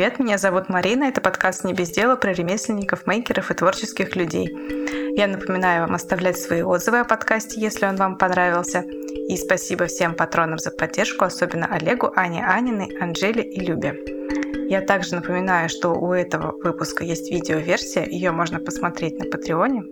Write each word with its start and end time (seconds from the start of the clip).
привет, 0.00 0.18
меня 0.18 0.38
зовут 0.38 0.70
Марина, 0.70 1.04
это 1.04 1.20
подкаст 1.20 1.62
«Не 1.62 1.74
без 1.74 1.90
дела» 1.90 2.16
про 2.16 2.32
ремесленников, 2.32 3.06
мейкеров 3.06 3.50
и 3.50 3.54
творческих 3.54 4.16
людей. 4.16 4.48
Я 5.14 5.26
напоминаю 5.26 5.82
вам 5.82 5.94
оставлять 5.94 6.38
свои 6.38 6.62
отзывы 6.62 7.00
о 7.00 7.04
подкасте, 7.04 7.60
если 7.60 7.84
он 7.84 7.96
вам 7.96 8.16
понравился. 8.16 8.80
И 8.80 9.36
спасибо 9.36 9.88
всем 9.88 10.14
патронам 10.14 10.58
за 10.58 10.70
поддержку, 10.70 11.26
особенно 11.26 11.66
Олегу, 11.66 12.10
Ане 12.16 12.46
Аниной, 12.46 12.96
Анжеле 12.98 13.42
и 13.42 13.60
Любе. 13.60 13.94
Я 14.70 14.80
также 14.80 15.16
напоминаю, 15.16 15.68
что 15.68 15.90
у 15.90 16.14
этого 16.14 16.54
выпуска 16.64 17.04
есть 17.04 17.30
видеоверсия, 17.30 18.06
ее 18.06 18.30
можно 18.30 18.58
посмотреть 18.58 19.18
на 19.18 19.26
Патреоне. 19.26 19.84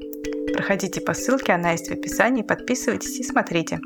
Проходите 0.54 1.02
по 1.02 1.12
ссылке, 1.12 1.52
она 1.52 1.72
есть 1.72 1.90
в 1.90 1.92
описании, 1.92 2.42
подписывайтесь 2.42 3.20
и 3.20 3.24
смотрите. 3.24 3.78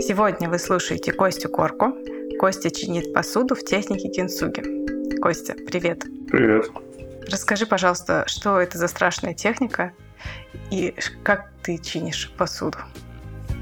Сегодня 0.00 0.48
вы 0.48 0.60
слушаете 0.60 1.10
Костю 1.10 1.48
Корку, 1.48 1.92
Костя 2.38 2.70
чинит 2.70 3.12
посуду 3.12 3.56
в 3.56 3.64
технике 3.64 4.10
кинсуги. 4.10 4.83
Костя, 5.24 5.54
привет. 5.54 6.04
Привет. 6.30 6.70
Расскажи, 7.32 7.64
пожалуйста, 7.64 8.24
что 8.26 8.60
это 8.60 8.76
за 8.76 8.88
страшная 8.88 9.32
техника 9.32 9.94
и 10.70 10.94
как 11.22 11.50
ты 11.62 11.78
чинишь 11.78 12.30
посуду? 12.36 12.76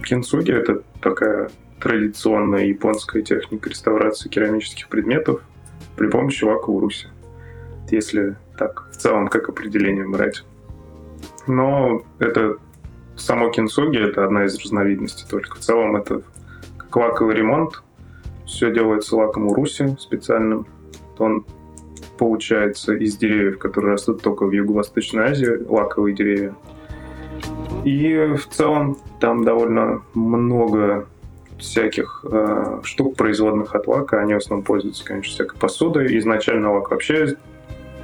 Кинсуги— 0.02 0.50
это 0.52 0.82
такая 1.00 1.52
традиционная 1.78 2.64
японская 2.64 3.22
техника 3.22 3.70
реставрации 3.70 4.28
керамических 4.28 4.88
предметов 4.88 5.40
при 5.94 6.08
помощи 6.08 6.42
вакууруси. 6.42 7.06
Если 7.92 8.34
так 8.58 8.88
в 8.90 8.96
целом 8.96 9.28
как 9.28 9.48
определение 9.48 10.08
брать. 10.08 10.42
Но 11.46 12.02
это 12.18 12.56
само 13.14 13.50
кинсуги— 13.50 13.98
это 14.10 14.24
одна 14.24 14.46
из 14.46 14.58
разновидностей 14.58 15.28
только. 15.30 15.58
В 15.58 15.60
целом 15.60 15.94
это 15.94 16.22
как 16.76 16.96
лаковый 16.96 17.36
ремонт, 17.36 17.84
все 18.46 18.74
делается 18.74 19.14
лаком 19.14 19.46
Уруси 19.46 19.96
специальным. 20.00 20.66
Он 21.18 21.46
получается 22.18 22.94
из 22.94 23.16
деревьев, 23.16 23.58
которые 23.58 23.92
растут 23.92 24.22
только 24.22 24.46
в 24.46 24.52
Юго-Восточной 24.52 25.30
Азии, 25.30 25.64
лаковые 25.68 26.14
деревья. 26.14 26.54
И 27.84 28.34
в 28.36 28.46
целом 28.48 28.96
там 29.20 29.44
довольно 29.44 30.02
много 30.14 31.06
всяких 31.58 32.24
э, 32.30 32.80
штук, 32.84 33.16
производных 33.16 33.74
от 33.74 33.86
лака. 33.86 34.20
Они 34.20 34.34
в 34.34 34.38
основном 34.38 34.64
пользуются, 34.64 35.04
конечно, 35.04 35.32
всякой 35.32 35.58
посудой. 35.58 36.18
Изначально 36.18 36.72
лак 36.72 36.90
вообще 36.90 37.36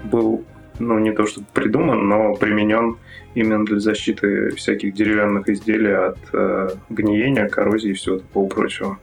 был, 0.05 0.45
ну, 0.79 0.99
не 0.99 1.13
то 1.13 1.27
чтобы 1.27 1.47
придуман, 1.53 2.09
но 2.09 2.35
применен 2.35 2.97
именно 3.35 3.65
для 3.65 3.79
защиты 3.79 4.51
всяких 4.51 4.95
деревянных 4.95 5.49
изделий 5.49 5.93
от 5.93 6.19
э, 6.33 6.71
гниения, 6.89 7.49
коррозии 7.49 7.91
и 7.91 7.95
всего 7.95 8.19
такого 8.19 8.49
прочего 8.49 8.99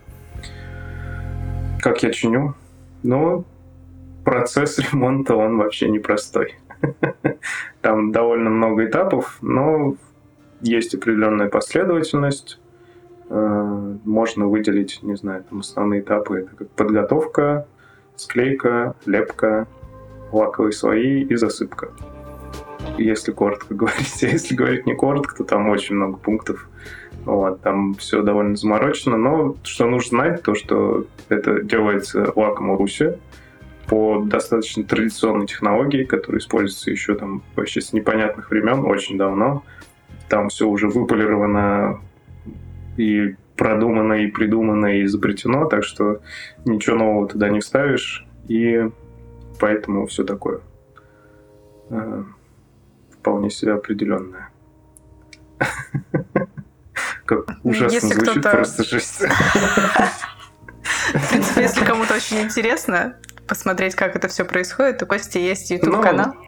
как 1.85 2.01
я 2.01 2.09
чиню. 2.09 2.55
Но 3.03 3.45
процесс 4.25 4.77
ремонта, 4.91 5.35
он 5.35 5.57
вообще 5.57 5.87
непростой. 5.87 6.55
Там 7.81 8.11
довольно 8.11 8.49
много 8.49 8.85
этапов, 8.85 9.37
но 9.41 9.95
есть 10.61 10.93
определенная 10.95 11.47
последовательность. 11.47 12.59
Э, 13.29 13.95
можно 14.03 14.47
выделить, 14.47 14.99
не 15.03 15.15
знаю, 15.15 15.43
там 15.49 15.59
основные 15.59 16.01
этапы. 16.01 16.39
Это 16.39 16.55
как 16.55 16.69
подготовка, 16.71 17.67
склейка, 18.15 18.95
лепка, 19.05 19.67
лаковые 20.31 20.73
слои 20.73 21.21
и 21.21 21.35
засыпка. 21.35 21.89
Если 22.97 23.31
коротко 23.31 23.73
говорить. 23.73 24.23
А 24.23 24.27
если 24.27 24.55
говорить 24.55 24.85
не 24.85 24.95
коротко, 24.95 25.37
то 25.37 25.43
там 25.43 25.69
очень 25.69 25.95
много 25.95 26.17
пунктов. 26.17 26.69
Вот, 27.25 27.61
там 27.61 27.95
все 27.95 28.21
довольно 28.21 28.55
заморочено, 28.55 29.17
но 29.17 29.55
что 29.63 29.87
нужно 29.87 30.09
знать, 30.09 30.43
то 30.43 30.53
что 30.53 31.05
это 31.29 31.63
делается 31.63 32.31
лаком 32.35 32.77
Руси 32.77 33.13
по 33.87 34.21
достаточно 34.21 34.83
традиционной 34.83 35.47
технологии, 35.47 36.03
которая 36.03 36.39
используется 36.39 36.91
еще 36.91 37.15
там 37.15 37.43
вообще 37.55 37.81
с 37.81 37.93
непонятных 37.93 38.49
времен, 38.49 38.85
очень 38.85 39.17
давно. 39.17 39.63
Там 40.27 40.49
все 40.49 40.67
уже 40.67 40.87
выполировано 40.87 42.01
и 42.97 43.35
продумано, 43.55 44.13
и 44.13 44.27
придумано, 44.27 44.97
и 44.97 45.05
изобретено, 45.05 45.65
так 45.65 45.83
что 45.83 46.21
ничего 46.65 46.97
нового 46.97 47.27
туда 47.27 47.49
не 47.49 47.59
вставишь, 47.59 48.25
и 48.47 48.89
поэтому 49.59 50.07
все 50.07 50.23
такое 50.23 50.61
э, 51.89 52.23
вполне 53.11 53.49
себе 53.49 53.73
определенное. 53.73 54.49
Как 57.25 57.45
ужасно 57.63 57.95
если 57.95 58.13
звучит, 58.13 58.43
просто 58.43 58.83
жесть. 58.83 59.23
В 61.13 61.29
принципе, 61.29 61.61
если 61.61 61.85
кому-то 61.85 62.15
очень 62.15 62.41
интересно 62.41 63.15
посмотреть, 63.47 63.95
как 63.95 64.15
это 64.15 64.27
все 64.27 64.45
происходит, 64.45 64.99
то 64.99 65.05
Костя 65.05 65.39
есть 65.39 65.71
YouTube-канал. 65.71 66.33
Ну, 66.35 66.45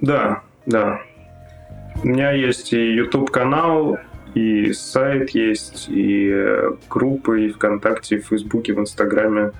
да, 0.00 0.42
да. 0.66 1.00
У 2.02 2.08
меня 2.08 2.32
есть 2.32 2.72
и 2.72 2.94
YouTube-канал, 2.94 3.98
и 4.34 4.72
сайт 4.72 5.30
есть, 5.30 5.88
и 5.88 6.30
э, 6.30 6.72
группы, 6.90 7.46
и 7.46 7.48
ВКонтакте, 7.50 8.16
и 8.16 8.20
в 8.20 8.26
Фейсбуке, 8.28 8.74
в 8.74 8.80
Инстаграме. 8.80 9.52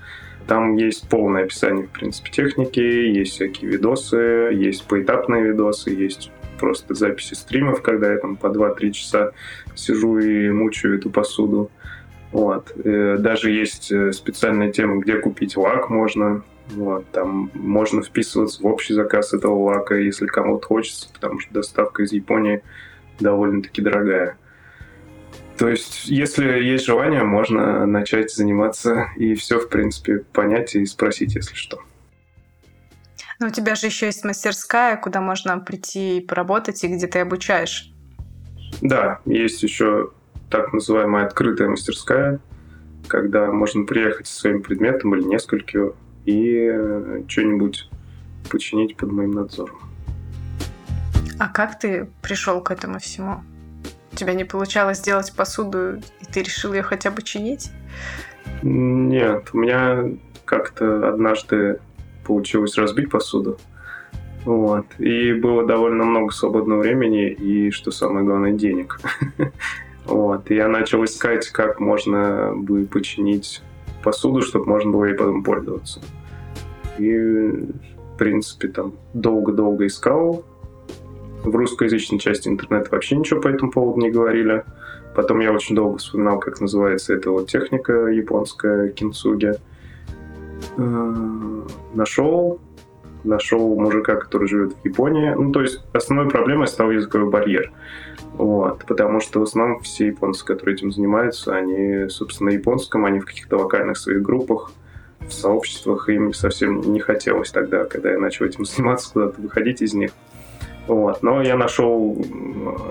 Там 0.45 0.77
есть 0.77 1.09
полное 1.09 1.43
описание, 1.43 1.87
в 1.87 1.89
принципе, 1.89 2.31
техники, 2.31 2.79
есть 2.79 3.33
всякие 3.33 3.71
видосы, 3.71 4.17
есть 4.53 4.85
поэтапные 4.87 5.43
видосы, 5.43 5.89
есть 5.89 6.31
просто 6.59 6.93
записи 6.93 7.33
стримов, 7.33 7.81
когда 7.81 8.11
я 8.11 8.19
там 8.19 8.35
по 8.35 8.47
2-3 8.47 8.91
часа 8.91 9.31
сижу 9.75 10.19
и 10.19 10.49
мучаю 10.49 10.97
эту 10.97 11.09
посуду. 11.09 11.71
Вот. 12.31 12.71
Э, 12.83 13.17
даже 13.17 13.51
есть 13.51 13.91
э, 13.91 14.11
специальная 14.11 14.71
тема, 14.71 15.01
где 15.01 15.17
купить 15.17 15.55
лак 15.57 15.89
можно. 15.89 16.43
Вот. 16.69 17.09
Там 17.11 17.49
можно 17.53 18.01
вписываться 18.01 18.61
в 18.61 18.65
общий 18.65 18.93
заказ 18.93 19.33
этого 19.33 19.57
лака, 19.63 19.95
если 19.95 20.25
кому-то 20.25 20.67
хочется, 20.67 21.09
потому 21.13 21.39
что 21.39 21.53
доставка 21.53 22.03
из 22.03 22.11
Японии 22.11 22.61
довольно-таки 23.19 23.81
дорогая. 23.81 24.37
То 25.57 25.69
есть, 25.69 26.05
если 26.05 26.45
есть 26.61 26.85
желание, 26.85 27.23
можно 27.23 27.85
начать 27.87 28.31
заниматься 28.31 29.07
и 29.15 29.33
все, 29.33 29.59
в 29.59 29.69
принципе, 29.69 30.19
понять 30.31 30.75
и 30.75 30.85
спросить, 30.85 31.33
если 31.33 31.55
что. 31.55 31.79
Но 33.39 33.47
у 33.47 33.49
тебя 33.49 33.75
же 33.75 33.87
еще 33.87 34.07
есть 34.07 34.23
мастерская, 34.23 34.97
куда 34.97 35.21
можно 35.21 35.57
прийти 35.59 36.17
и 36.17 36.21
поработать, 36.21 36.83
и 36.83 36.87
где 36.87 37.07
ты 37.07 37.19
обучаешь. 37.19 37.91
Да, 38.81 39.19
есть 39.25 39.63
еще 39.63 40.11
так 40.49 40.73
называемая 40.73 41.25
открытая 41.25 41.69
мастерская, 41.69 42.39
когда 43.07 43.51
можно 43.51 43.85
приехать 43.85 44.27
со 44.27 44.39
своим 44.41 44.61
предметом 44.61 45.15
или 45.15 45.23
несколькими 45.23 45.91
и 46.25 46.69
э, 46.71 47.23
что-нибудь 47.27 47.89
починить 48.49 48.97
под 48.97 49.11
моим 49.11 49.31
надзором. 49.31 49.77
А 51.39 51.49
как 51.49 51.79
ты 51.79 52.09
пришел 52.21 52.61
к 52.61 52.71
этому 52.71 52.99
всему? 52.99 53.41
У 54.11 54.15
тебя 54.15 54.33
не 54.33 54.43
получалось 54.43 54.99
сделать 54.99 55.33
посуду, 55.35 55.97
и 55.97 56.25
ты 56.31 56.41
решил 56.41 56.73
ее 56.73 56.81
хотя 56.81 57.11
бы 57.11 57.21
чинить? 57.21 57.71
Нет, 58.63 59.49
у 59.53 59.57
меня 59.59 60.17
как-то 60.45 61.07
однажды 61.07 61.79
получилось 62.25 62.77
разбить 62.77 63.09
посуду. 63.09 63.59
Вот. 64.45 64.85
И 64.97 65.33
было 65.33 65.65
довольно 65.65 66.05
много 66.05 66.33
свободного 66.33 66.81
времени 66.81 67.29
и, 67.29 67.69
что 67.69 67.91
самое 67.91 68.25
главное, 68.25 68.53
денег. 68.53 68.99
Вот. 70.07 70.49
И 70.49 70.55
я 70.55 70.67
начал 70.67 71.03
искать, 71.03 71.47
как 71.49 71.79
можно 71.79 72.53
бы 72.55 72.85
починить 72.85 73.61
посуду, 74.03 74.41
чтобы 74.41 74.65
можно 74.65 74.91
было 74.91 75.05
ей 75.05 75.15
потом 75.15 75.43
пользоваться. 75.43 76.01
И, 76.97 77.13
в 77.13 78.17
принципе, 78.17 78.69
там 78.69 78.93
долго-долго 79.13 79.85
искал. 79.85 80.45
В 81.43 81.55
русскоязычной 81.55 82.19
части 82.19 82.47
интернета 82.47 82.89
вообще 82.91 83.15
ничего 83.15 83.41
по 83.41 83.47
этому 83.49 83.71
поводу 83.71 83.99
не 83.99 84.09
говорили. 84.09 84.63
Потом 85.15 85.39
я 85.39 85.51
очень 85.51 85.75
долго 85.75 85.97
вспоминал, 85.97 86.39
как 86.39 86.61
называется 86.61 87.13
эта 87.13 87.31
вот 87.31 87.49
техника 87.49 87.93
японская, 88.07 88.89
кинцуги. 88.89 89.53
Э, 90.77 91.61
нашел, 91.93 92.59
нашел 93.23 93.75
мужика, 93.79 94.15
который 94.15 94.47
живет 94.47 94.73
в 94.73 94.85
Японии. 94.85 95.33
Ну, 95.35 95.51
то 95.51 95.61
есть 95.61 95.81
основной 95.93 96.29
проблемой 96.29 96.67
стал 96.67 96.91
языковой 96.91 97.29
барьер. 97.29 97.71
Вот, 98.37 98.85
потому 98.85 99.19
что 99.19 99.39
в 99.39 99.43
основном 99.43 99.79
все 99.79 100.07
японцы, 100.07 100.45
которые 100.45 100.75
этим 100.75 100.91
занимаются, 100.91 101.55
они, 101.55 102.07
собственно, 102.09 102.51
на 102.51 102.53
японском, 102.53 103.05
они 103.05 103.19
в 103.19 103.25
каких-то 103.25 103.57
локальных 103.57 103.97
своих 103.97 104.21
группах, 104.21 104.71
в 105.27 105.31
сообществах, 105.31 106.07
им 106.09 106.33
совсем 106.33 106.81
не 106.81 106.99
хотелось 106.99 107.51
тогда, 107.51 107.85
когда 107.85 108.11
я 108.11 108.19
начал 108.19 108.45
этим 108.45 108.65
заниматься, 108.65 109.11
куда-то 109.11 109.41
выходить 109.41 109.81
из 109.81 109.93
них. 109.93 110.11
Вот. 110.85 111.21
Но 111.23 111.41
я 111.41 111.57
нашел 111.57 112.15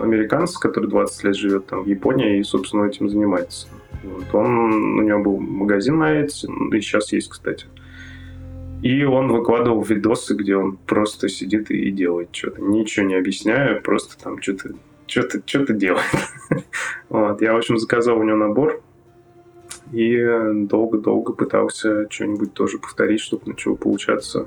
американца, 0.02 0.58
который 0.60 0.90
20 0.90 1.24
лет 1.24 1.36
живет 1.36 1.66
там 1.66 1.84
в 1.84 1.86
Японии 1.86 2.38
и, 2.38 2.42
собственно, 2.42 2.84
этим 2.84 3.08
занимается. 3.08 3.68
Вот. 4.02 4.34
Он, 4.34 4.98
у 4.98 5.02
него 5.02 5.22
был 5.22 5.38
магазин 5.38 5.98
на 5.98 6.12
эти, 6.12 6.46
и 6.46 6.80
сейчас 6.80 7.12
есть, 7.12 7.30
кстати. 7.30 7.66
И 8.82 9.04
он 9.04 9.32
выкладывал 9.32 9.82
видосы, 9.82 10.34
где 10.34 10.56
он 10.56 10.76
просто 10.76 11.28
сидит 11.28 11.70
и 11.70 11.90
делает 11.90 12.28
что-то, 12.32 12.60
ничего 12.60 13.06
не 13.06 13.14
объясняя, 13.14 13.80
просто 13.80 14.22
там 14.22 14.42
что-то 14.42 14.74
что-то 15.16 15.42
что 15.46 15.72
делает. 15.72 16.04
вот. 17.08 17.40
Я, 17.40 17.54
в 17.54 17.56
общем, 17.56 17.78
заказал 17.78 18.18
у 18.18 18.22
него 18.22 18.36
набор 18.36 18.82
И 19.92 20.18
долго-долго 20.66 21.32
пытался 21.32 22.10
что-нибудь 22.10 22.52
тоже 22.52 22.78
повторить, 22.78 23.20
чтобы 23.20 23.44
начало 23.46 23.76
получаться. 23.76 24.46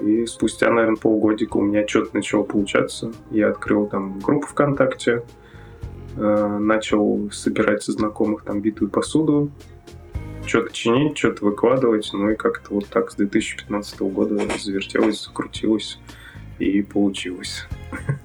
И 0.00 0.26
спустя, 0.26 0.70
наверное, 0.70 0.96
полгодика 0.96 1.58
у 1.58 1.62
меня 1.62 1.86
что-то 1.86 2.14
начало 2.14 2.42
получаться. 2.42 3.12
Я 3.30 3.50
открыл 3.50 3.86
там 3.86 4.18
группу 4.18 4.46
ВКонтакте, 4.48 5.22
э, 6.16 6.58
начал 6.58 7.30
собирать 7.30 7.84
со 7.84 7.92
знакомых 7.92 8.42
там 8.42 8.60
битую 8.60 8.90
посуду, 8.90 9.50
что-то 10.44 10.72
чинить, 10.72 11.16
что-то 11.16 11.44
выкладывать. 11.44 12.10
Ну 12.12 12.30
и 12.30 12.34
как-то 12.34 12.74
вот 12.74 12.86
так 12.86 13.12
с 13.12 13.14
2015 13.14 14.00
года 14.00 14.40
завертелось, 14.58 15.24
закрутилось 15.24 16.00
и 16.58 16.82
получилось. 16.82 17.68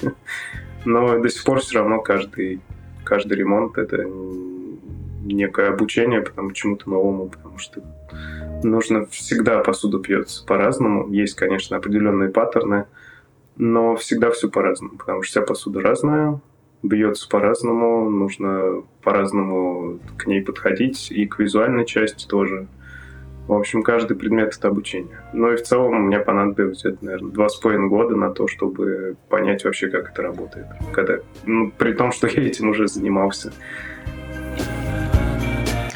Но 0.86 1.20
до 1.20 1.30
сих 1.30 1.44
пор 1.44 1.60
все 1.60 1.80
равно 1.80 2.00
каждый, 2.02 2.62
каждый 3.04 3.38
ремонт 3.38 3.78
это 3.78 4.06
некое 5.24 5.70
обучение 5.70 6.22
потому 6.22 6.52
чему-то 6.52 6.90
новому, 6.90 7.30
потому 7.30 7.58
что 7.60 7.82
нужно 8.64 9.06
всегда 9.08 9.60
посуду 9.60 10.00
пьется 10.00 10.46
по-разному. 10.46 11.10
Есть, 11.12 11.36
конечно, 11.36 11.78
определенные 11.78 12.30
паттерны, 12.30 12.86
но 13.58 13.96
всегда 13.96 14.32
все 14.32 14.50
по-разному, 14.50 14.98
потому 14.98 15.24
что 15.24 15.32
вся 15.32 15.42
посуда 15.42 15.82
разная, 15.82 16.40
бьется 16.84 17.30
по-разному, 17.30 18.10
нужно 18.10 18.84
по-разному 19.04 20.00
к 20.18 20.26
ней 20.26 20.42
подходить, 20.42 21.12
и 21.12 21.26
к 21.28 21.40
визуальной 21.40 21.86
части 21.86 22.28
тоже. 22.28 22.68
В 23.52 23.54
общем, 23.54 23.84
каждый 23.84 24.16
предмет— 24.16 24.56
это 24.58 24.70
обучение. 24.70 25.20
Но 25.34 25.52
и 25.52 25.58
в 25.58 25.64
целом 25.64 26.04
мне 26.04 26.20
понадобилось, 26.20 26.86
это, 26.86 27.04
наверное, 27.04 27.32
два 27.32 27.50
с 27.50 27.58
половиной 27.58 27.90
года 27.90 28.16
на 28.16 28.30
то, 28.30 28.48
чтобы 28.48 29.18
понять 29.28 29.66
вообще, 29.66 29.90
как 29.90 30.10
это 30.10 30.22
работает. 30.22 30.68
Когда, 30.94 31.16
ну, 31.44 31.70
при 31.70 31.92
том, 31.92 32.14
что 32.14 32.28
я 32.28 32.44
этим 32.48 32.70
уже 32.70 32.88
занимался. 32.88 33.52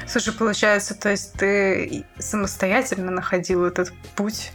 Слушай, 0.06 0.34
получается, 0.38 1.00
то 1.00 1.10
есть 1.12 1.32
ты 1.40 2.04
самостоятельно 2.18 3.10
находил 3.10 3.64
этот 3.64 3.94
путь, 4.18 4.52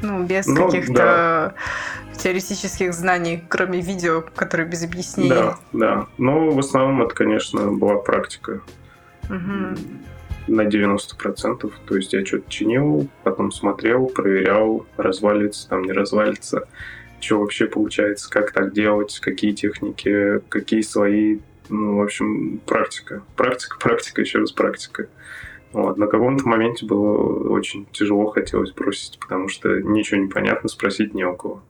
ну, 0.00 0.22
без 0.22 0.46
ну, 0.46 0.66
каких-то 0.66 0.94
да. 0.94 1.54
теоретических 2.16 2.94
знаний, 2.94 3.42
кроме 3.48 3.80
видео, 3.80 4.22
которые 4.36 4.68
без 4.68 4.84
объяснений. 4.84 5.30
Да, 5.30 5.58
да. 5.72 6.06
Но 6.16 6.50
в 6.50 6.58
основном 6.60 7.02
это, 7.02 7.12
конечно, 7.12 7.72
была 7.72 7.96
практика. 7.96 8.60
Угу. 9.24 9.78
На 10.46 10.62
90%. 10.62 11.72
То 11.86 11.96
есть 11.96 12.12
я 12.12 12.24
что-то 12.24 12.50
чинил, 12.50 13.08
потом 13.24 13.50
смотрел, 13.50 14.06
проверял, 14.06 14.86
развалится, 14.96 15.68
там 15.68 15.82
не 15.82 15.92
развалится, 15.92 16.68
что 17.20 17.40
вообще 17.40 17.66
получается, 17.66 18.30
как 18.30 18.52
так 18.52 18.72
делать, 18.72 19.18
какие 19.20 19.52
техники, 19.52 20.40
какие 20.48 20.82
свои 20.82 21.38
ну, 21.68 21.96
в 21.96 22.02
общем, 22.02 22.60
практика. 22.64 23.22
Практика, 23.34 23.76
практика, 23.78 24.20
еще 24.20 24.38
раз 24.38 24.52
практика. 24.52 25.08
Вот. 25.72 25.96
На 25.98 26.06
каком-то 26.06 26.46
моменте 26.48 26.86
было 26.86 27.48
очень 27.48 27.86
тяжело, 27.92 28.26
хотелось 28.26 28.72
бросить, 28.72 29.18
потому 29.18 29.48
что 29.48 29.80
ничего 29.80 30.20
не 30.20 30.28
понятно, 30.28 30.68
спросить 30.68 31.14
не 31.14 31.24
у 31.24 31.34
кого. 31.34 31.62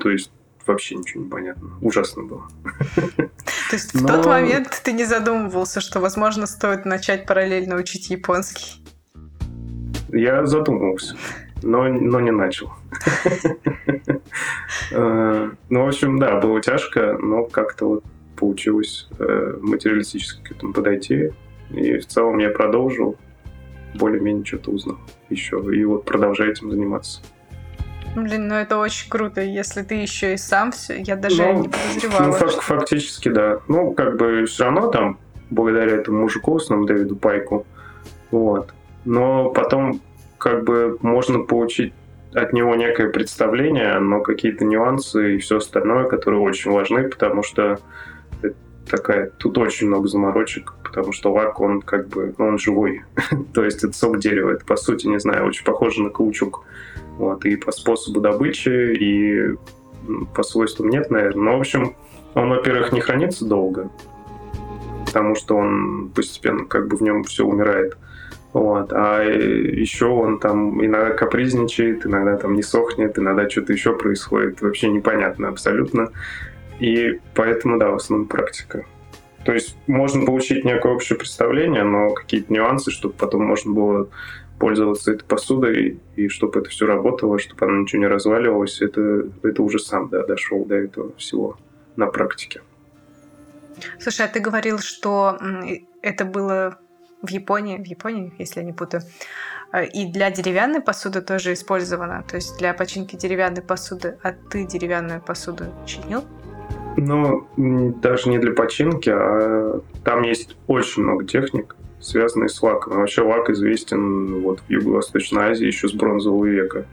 То 0.00 0.10
есть 0.10 0.30
вообще 0.66 0.96
ничего 0.96 1.24
не 1.24 1.30
понятно. 1.30 1.70
Ужасно 1.80 2.24
было. 2.24 2.48
То 3.16 3.72
есть 3.72 3.94
в 3.94 4.06
тот 4.06 4.26
момент 4.26 4.80
ты 4.84 4.92
не 4.92 5.04
задумывался, 5.04 5.80
что, 5.80 6.00
возможно, 6.00 6.46
стоит 6.46 6.84
начать 6.84 7.26
параллельно 7.26 7.76
учить 7.76 8.10
японский? 8.10 8.84
Я 10.08 10.44
задумывался, 10.46 11.16
но, 11.62 11.88
но 11.88 12.20
не 12.20 12.32
начал. 12.32 12.72
Э, 14.92 15.50
ну, 15.68 15.84
в 15.84 15.88
общем, 15.88 16.18
да, 16.18 16.40
было 16.40 16.60
тяжко, 16.60 17.16
но 17.20 17.44
как-то 17.44 17.86
вот 17.86 18.04
получилось 18.36 19.08
э, 19.18 19.58
материалистически 19.60 20.42
к 20.42 20.50
этому 20.50 20.72
подойти. 20.72 21.32
И 21.70 21.98
в 21.98 22.06
целом 22.06 22.38
я 22.38 22.50
продолжил, 22.50 23.16
более-менее 23.94 24.44
что-то 24.44 24.72
узнал 24.72 24.98
еще. 25.28 25.62
И 25.72 25.84
вот 25.84 26.04
продолжаю 26.04 26.52
этим 26.52 26.70
заниматься. 26.70 27.22
Блин, 28.14 28.48
ну 28.48 28.54
это 28.56 28.76
очень 28.78 29.08
круто, 29.08 29.40
если 29.40 29.82
ты 29.82 29.94
еще 29.94 30.34
и 30.34 30.36
сам 30.36 30.72
все, 30.72 31.00
я 31.00 31.16
даже 31.16 31.44
ну, 31.44 31.62
не 31.62 31.68
подозревала. 31.68 32.26
Ну, 32.26 32.32
фак- 32.32 32.62
фактически, 32.62 33.28
да. 33.28 33.60
Ну, 33.68 33.92
как 33.92 34.16
бы 34.16 34.44
все 34.46 34.64
равно 34.64 34.88
там, 34.88 35.18
благодаря 35.50 35.92
этому 35.92 36.22
мужику, 36.22 36.56
основному 36.56 36.88
Дэвиду 36.88 37.16
Пайку, 37.16 37.66
вот. 38.30 38.74
Но 39.04 39.50
потом, 39.50 40.00
как 40.38 40.64
бы, 40.64 40.98
можно 41.02 41.40
получить 41.40 41.92
от 42.34 42.52
него 42.52 42.74
некое 42.74 43.08
представление, 43.08 43.98
но 43.98 44.20
какие-то 44.20 44.64
нюансы 44.64 45.36
и 45.36 45.38
все 45.38 45.58
остальное, 45.58 46.04
которые 46.04 46.40
очень 46.40 46.70
важны, 46.70 47.08
потому 47.08 47.42
что 47.42 47.78
такая, 48.88 49.30
тут 49.38 49.56
очень 49.58 49.86
много 49.86 50.08
заморочек, 50.08 50.74
потому 50.82 51.12
что 51.12 51.32
лак, 51.32 51.60
он 51.60 51.80
как 51.80 52.08
бы, 52.08 52.34
ну, 52.38 52.48
он 52.48 52.58
живой. 52.58 53.02
То 53.54 53.64
есть 53.64 53.84
это 53.84 53.92
сок 53.92 54.18
дерева, 54.18 54.50
это, 54.50 54.64
по 54.64 54.76
сути, 54.76 55.06
не 55.06 55.20
знаю, 55.20 55.46
очень 55.46 55.64
похоже 55.64 56.02
на 56.02 56.10
каучук. 56.10 56.64
Вот, 57.18 57.44
и 57.44 57.56
по 57.56 57.72
способу 57.72 58.20
добычи, 58.20 58.68
и 58.68 59.56
по 60.34 60.42
свойствам 60.42 60.88
нет, 60.88 61.10
наверное. 61.10 61.44
Но, 61.44 61.56
в 61.58 61.60
общем, 61.60 61.94
он, 62.34 62.50
во-первых, 62.50 62.92
не 62.92 63.00
хранится 63.00 63.44
долго, 63.44 63.90
потому 65.06 65.34
что 65.34 65.56
он 65.56 66.10
постепенно 66.14 66.64
как 66.64 66.88
бы 66.88 66.96
в 66.96 67.02
нем 67.02 67.24
все 67.24 67.44
умирает. 67.44 67.96
Вот. 68.52 68.92
А 68.92 69.22
еще 69.22 70.06
он 70.06 70.38
там 70.38 70.84
иногда 70.84 71.10
капризничает, 71.10 72.04
иногда 72.06 72.36
там 72.36 72.54
не 72.54 72.62
сохнет, 72.62 73.18
иногда 73.18 73.48
что-то 73.48 73.72
еще 73.72 73.96
происходит. 73.96 74.60
Вообще 74.60 74.88
непонятно 74.88 75.48
абсолютно. 75.48 76.10
И 76.80 77.20
поэтому, 77.34 77.78
да, 77.78 77.90
в 77.90 77.96
основном 77.96 78.26
практика. 78.26 78.84
То 79.44 79.52
есть 79.52 79.76
можно 79.86 80.26
получить 80.26 80.64
некое 80.64 80.92
общее 80.92 81.18
представление, 81.18 81.82
но 81.82 82.10
какие-то 82.10 82.52
нюансы, 82.52 82.90
чтобы 82.90 83.14
потом 83.14 83.44
можно 83.44 83.72
было 83.72 84.08
пользоваться 84.60 85.12
этой 85.12 85.24
посудой, 85.24 85.98
и 86.16 86.28
чтобы 86.28 86.60
это 86.60 86.68
все 86.68 86.86
работало, 86.86 87.38
чтобы 87.38 87.66
она 87.66 87.80
ничего 87.80 88.02
не 88.02 88.08
разваливалась, 88.08 88.82
это, 88.82 89.26
это 89.42 89.62
уже 89.62 89.78
сам 89.78 90.10
да, 90.10 90.24
дошел 90.24 90.64
до 90.66 90.76
этого 90.76 91.12
всего 91.16 91.58
на 91.96 92.06
практике. 92.06 92.60
Слушай, 93.98 94.26
а 94.26 94.28
ты 94.28 94.40
говорил, 94.40 94.78
что 94.78 95.38
это 96.02 96.24
было 96.26 96.78
в 97.22 97.30
Японии, 97.30 97.78
в 97.78 97.86
Японии, 97.86 98.32
если 98.38 98.60
я 98.60 98.66
не 98.66 98.74
путаю, 98.74 99.02
а, 99.72 99.82
и 99.82 100.06
для 100.06 100.30
деревянной 100.30 100.82
посуды 100.82 101.22
тоже 101.22 101.54
использовано, 101.54 102.22
то 102.28 102.36
есть 102.36 102.58
для 102.58 102.74
починки 102.74 103.16
деревянной 103.16 103.62
посуды, 103.62 104.18
а 104.22 104.32
ты 104.32 104.66
деревянную 104.66 105.22
посуду 105.22 105.64
чинил? 105.86 106.24
Ну, 106.96 107.48
даже 108.02 108.28
не 108.28 108.38
для 108.38 108.52
починки, 108.52 109.10
а 109.10 109.80
там 110.04 110.22
есть 110.22 110.56
очень 110.66 111.02
много 111.04 111.24
техник, 111.24 111.76
связанных 112.00 112.50
с 112.50 112.62
лаком. 112.62 112.96
вообще 112.96 113.22
лак 113.22 113.50
известен 113.50 114.40
вот 114.42 114.60
в 114.60 114.70
Юго-Восточной 114.70 115.50
Азии 115.50 115.66
еще 115.66 115.88
с 115.88 115.92
бронзового 115.92 116.46
века. 116.46 116.86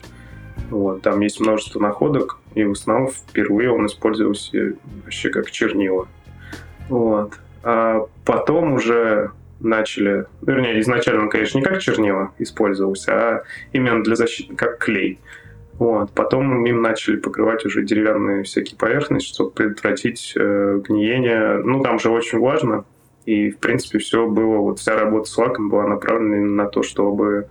Вот, 0.69 1.01
там 1.01 1.21
есть 1.21 1.39
множество 1.39 1.79
находок, 1.79 2.39
и 2.55 2.63
в 2.63 2.71
основном 2.71 3.09
впервые 3.09 3.71
он 3.71 3.85
использовался 3.85 4.73
вообще 5.03 5.29
как 5.29 5.49
чернила. 5.49 6.07
Вот. 6.89 7.33
А 7.63 8.05
потом 8.25 8.73
уже 8.73 9.31
начали, 9.59 10.25
вернее, 10.41 10.79
изначально 10.81 11.23
он, 11.23 11.29
конечно, 11.29 11.57
не 11.57 11.63
как 11.63 11.79
чернила 11.79 12.31
использовался, 12.37 13.11
а 13.13 13.43
именно 13.71 14.03
для 14.03 14.15
защиты, 14.15 14.55
как 14.55 14.77
клей. 14.79 15.19
Вот. 15.73 16.11
Потом 16.11 16.65
им 16.65 16.81
начали 16.81 17.17
покрывать 17.17 17.65
уже 17.65 17.83
деревянные 17.83 18.43
всякие 18.43 18.77
поверхности, 18.77 19.33
чтобы 19.33 19.51
предотвратить 19.51 20.33
э, 20.35 20.81
гниение. 20.83 21.61
Ну, 21.63 21.83
там 21.83 21.99
же 21.99 22.09
очень 22.09 22.39
важно. 22.39 22.85
И, 23.27 23.51
в 23.51 23.57
принципе, 23.57 23.99
все 23.99 24.25
было, 24.25 24.59
вот 24.59 24.79
вся 24.79 24.97
работа 24.97 25.29
с 25.29 25.37
лаком 25.37 25.67
была 25.67 25.85
направлена 25.85 26.63
на 26.63 26.65
то, 26.65 26.81
чтобы 26.81 27.49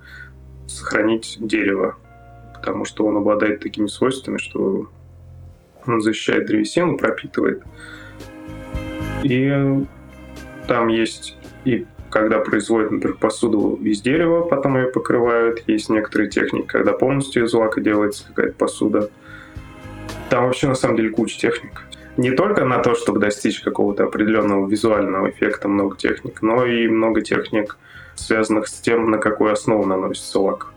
сохранить 0.67 1.37
дерево. 1.39 1.97
Потому 2.55 2.87
что 2.87 3.05
он 3.05 3.19
обладает 3.19 3.61
такими 3.61 3.87
свойствами, 3.87 4.39
что 4.39 4.89
он 5.87 6.01
защищает 6.01 6.47
древесину, 6.47 6.97
пропитывает. 6.97 7.63
И 9.23 9.85
там 10.67 10.89
есть 10.89 11.37
и 11.67 11.85
когда 12.09 12.39
производят, 12.39 12.93
например, 12.93 13.19
посуду 13.19 13.79
из 13.83 14.01
дерева, 14.01 14.45
потом 14.45 14.79
ее 14.79 14.87
покрывают. 14.87 15.63
Есть 15.67 15.91
некоторые 15.91 16.31
техники, 16.31 16.67
когда 16.67 16.95
полностью 16.95 17.45
из 17.45 17.53
лака 17.53 17.83
делается 17.83 18.27
какая-то 18.29 18.57
посуда. 18.57 19.11
Там 20.31 20.47
вообще 20.47 20.69
на 20.69 20.75
самом 20.75 20.97
деле 20.97 21.11
куча 21.11 21.39
техник. 21.39 21.86
Не 22.17 22.31
только 22.31 22.65
на 22.65 22.79
то, 22.79 22.95
чтобы 22.95 23.21
достичь 23.21 23.61
какого-то 23.61 24.05
определенного 24.05 24.67
визуального 24.67 25.31
эффекта 25.31 25.69
много 25.69 25.97
техник, 25.97 26.41
но 26.41 26.65
и 26.65 26.89
много 26.89 27.21
техник, 27.21 27.77
связанных 28.15 28.69
с 28.69 28.81
тем, 28.81 29.11
на 29.11 29.19
какую 29.19 29.53
основу 29.53 29.85
наносится 29.85 30.41
лак. 30.41 30.73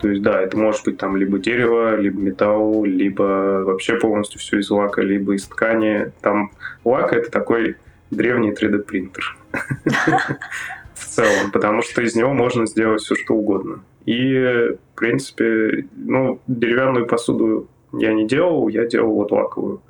То 0.00 0.08
есть, 0.08 0.22
да, 0.22 0.42
это 0.42 0.56
может 0.58 0.84
быть 0.84 0.98
там 0.98 1.16
либо 1.16 1.38
дерево, 1.38 1.96
либо 1.96 2.20
металл, 2.20 2.84
либо 2.84 3.62
вообще 3.64 3.96
полностью 3.96 4.40
все 4.40 4.58
из 4.58 4.68
лака, 4.68 5.00
либо 5.00 5.34
из 5.34 5.46
ткани. 5.46 6.12
Там 6.20 6.50
лак— 6.84 7.12
это 7.14 7.30
такой 7.30 7.76
древний 8.10 8.50
3D 8.50 8.80
принтер 8.80 9.36
в 10.94 11.06
целом, 11.06 11.52
потому 11.52 11.82
что 11.82 12.02
из 12.02 12.14
него 12.16 12.32
можно 12.32 12.66
сделать 12.66 13.00
все 13.00 13.14
что 13.14 13.34
угодно. 13.34 13.82
И, 14.04 14.76
в 14.92 14.98
принципе, 14.98 15.86
ну, 15.96 16.40
деревянную 16.48 17.06
посуду 17.06 17.68
я 17.92 18.12
не 18.12 18.26
делал, 18.26 18.68
я 18.68 18.86
делал 18.86 19.14
вот 19.14 19.30
лаковую. 19.30 19.80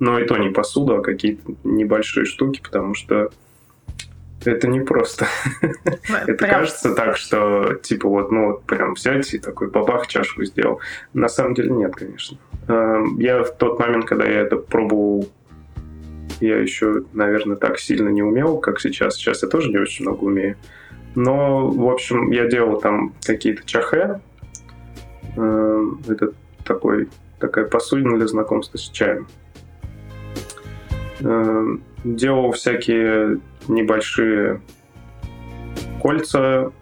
Но 0.00 0.18
и 0.18 0.26
то 0.26 0.36
не 0.36 0.48
посуду, 0.48 0.96
а 0.96 1.02
какие-то 1.02 1.52
небольшие 1.62 2.24
штуки, 2.26 2.60
потому 2.60 2.94
что 2.94 3.30
это 4.44 4.66
не 4.66 4.80
просто. 4.80 5.26
Это 6.26 6.46
кажется 6.46 6.94
так, 6.94 7.16
что 7.16 7.74
типа 7.74 8.08
вот, 8.08 8.32
ну 8.32 8.46
вот 8.46 8.64
прям 8.64 8.94
взять 8.94 9.32
и 9.34 9.38
такой 9.38 9.68
бабах 9.68 10.06
чашку 10.06 10.44
сделал. 10.44 10.80
На 11.12 11.28
самом 11.28 11.54
деле 11.54 11.70
нет, 11.70 11.94
конечно. 11.94 12.38
Эм, 12.68 13.18
я 13.18 13.42
в 13.42 13.50
тот 13.56 13.78
момент, 13.78 14.06
когда 14.06 14.26
я 14.26 14.40
это 14.40 14.56
пробовал, 14.56 15.28
я 16.40 16.56
еще, 16.56 17.02
наверное, 17.12 17.56
так 17.56 17.78
сильно 17.78 18.08
не 18.08 18.22
умел, 18.22 18.58
как 18.58 18.80
сейчас. 18.80 19.16
Сейчас 19.16 19.42
я 19.42 19.48
тоже 19.48 19.70
не 19.70 19.78
очень 19.78 20.06
много 20.06 20.24
умею. 20.24 20.56
Но, 21.14 21.68
в 21.68 21.90
общем, 21.90 22.30
я 22.30 22.46
делал 22.46 22.80
там 22.80 23.14
какие-то 23.22 23.66
чахе. 23.66 24.20
Эм, 25.36 26.00
это 26.08 26.32
такой, 26.64 27.08
такая 27.38 27.66
посудина 27.66 28.16
для 28.16 28.26
знакомства 28.26 28.78
с 28.78 28.88
чаем. 28.88 29.26
Эм, 31.22 31.82
делал 32.04 32.52
всякие 32.52 33.40
небольшие 33.68 34.60
кольца, 36.00 36.72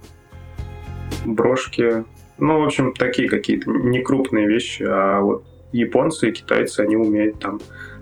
брошки. 1.24 2.04
Ну, 2.38 2.60
в 2.60 2.64
общем, 2.64 2.94
такие 2.94 3.28
какие-то 3.28 3.70
не 3.70 4.00
крупные 4.00 4.46
вещи, 4.46 4.84
а 4.88 5.20
вот 5.20 5.44
японцы 5.72 6.28
и 6.28 6.32
китайцы, 6.32 6.80
они 6.80 6.96
умеют 6.96 7.40
там 7.40 7.60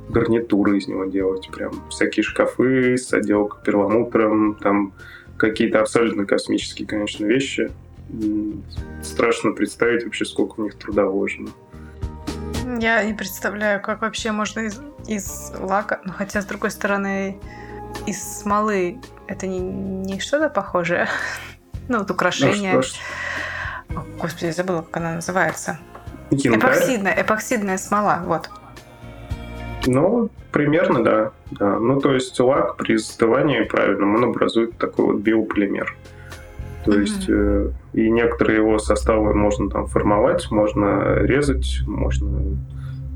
гарнитуры 0.09 0.79
из 0.79 0.89
него 0.89 1.07
делать, 1.07 1.49
прям 1.51 1.73
всякие 1.89 2.23
шкафы 2.23 2.97
с 2.97 3.13
отделкой 3.13 3.63
перламутром, 3.65 4.55
там 4.57 4.93
какие-то 5.39 5.81
абсолютно 5.81 6.27
космические, 6.27 6.87
конечно, 6.87 7.25
вещи. 7.25 7.71
Страшно 9.03 9.53
представить 9.53 10.05
вообще, 10.05 10.25
сколько 10.25 10.61
у 10.61 10.65
них 10.65 10.75
труда 10.77 11.07
вложено. 11.07 11.49
Я 12.79 13.03
не 13.05 13.15
представляю, 13.15 13.81
как 13.81 14.03
вообще 14.03 14.33
можно 14.33 14.61
из, 14.61 14.81
из 15.07 15.53
лака, 15.59 16.01
ну, 16.05 16.13
хотя, 16.13 16.43
с 16.43 16.45
другой 16.45 16.71
стороны, 16.71 17.39
из 18.07 18.41
смолы 18.41 19.01
это 19.27 19.47
не, 19.47 19.61
не 19.61 20.21
что-то 20.21 20.49
похожее. 20.49 21.09
ну, 21.89 21.99
вот 21.99 22.11
украшение. 22.11 22.75
Ну, 22.75 22.83
что, 22.83 22.99
О, 23.91 24.05
господи, 24.21 24.47
я 24.47 24.53
забыла, 24.53 24.83
как 24.83 24.97
она 24.99 25.15
называется. 25.15 25.79
Янтарь? 26.31 26.73
Эпоксидная, 26.73 27.23
эпоксидная 27.23 27.79
смола, 27.79 28.23
вот. 28.25 28.51
Ну, 29.87 30.31
примерно, 30.51 31.05
да. 31.05 31.33
да. 31.53 31.79
Ну, 31.79 32.01
то 32.01 32.13
есть 32.13 32.39
лак 32.41 32.77
при 32.77 32.97
застывании 32.97 33.63
правильном, 33.63 34.17
он 34.17 34.25
образует 34.25 34.77
такой 34.79 35.07
вот 35.07 35.17
биополимер. 35.17 35.97
То 36.87 36.93
mm-hmm. 36.93 37.01
есть 37.01 37.29
э, 37.29 37.71
и 37.95 38.11
некоторые 38.11 38.59
его 38.59 38.79
составы 38.79 39.35
можно 39.35 39.69
там 39.69 39.87
формовать, 39.87 40.49
можно 40.53 41.17
резать, 41.17 41.81
можно 41.85 42.57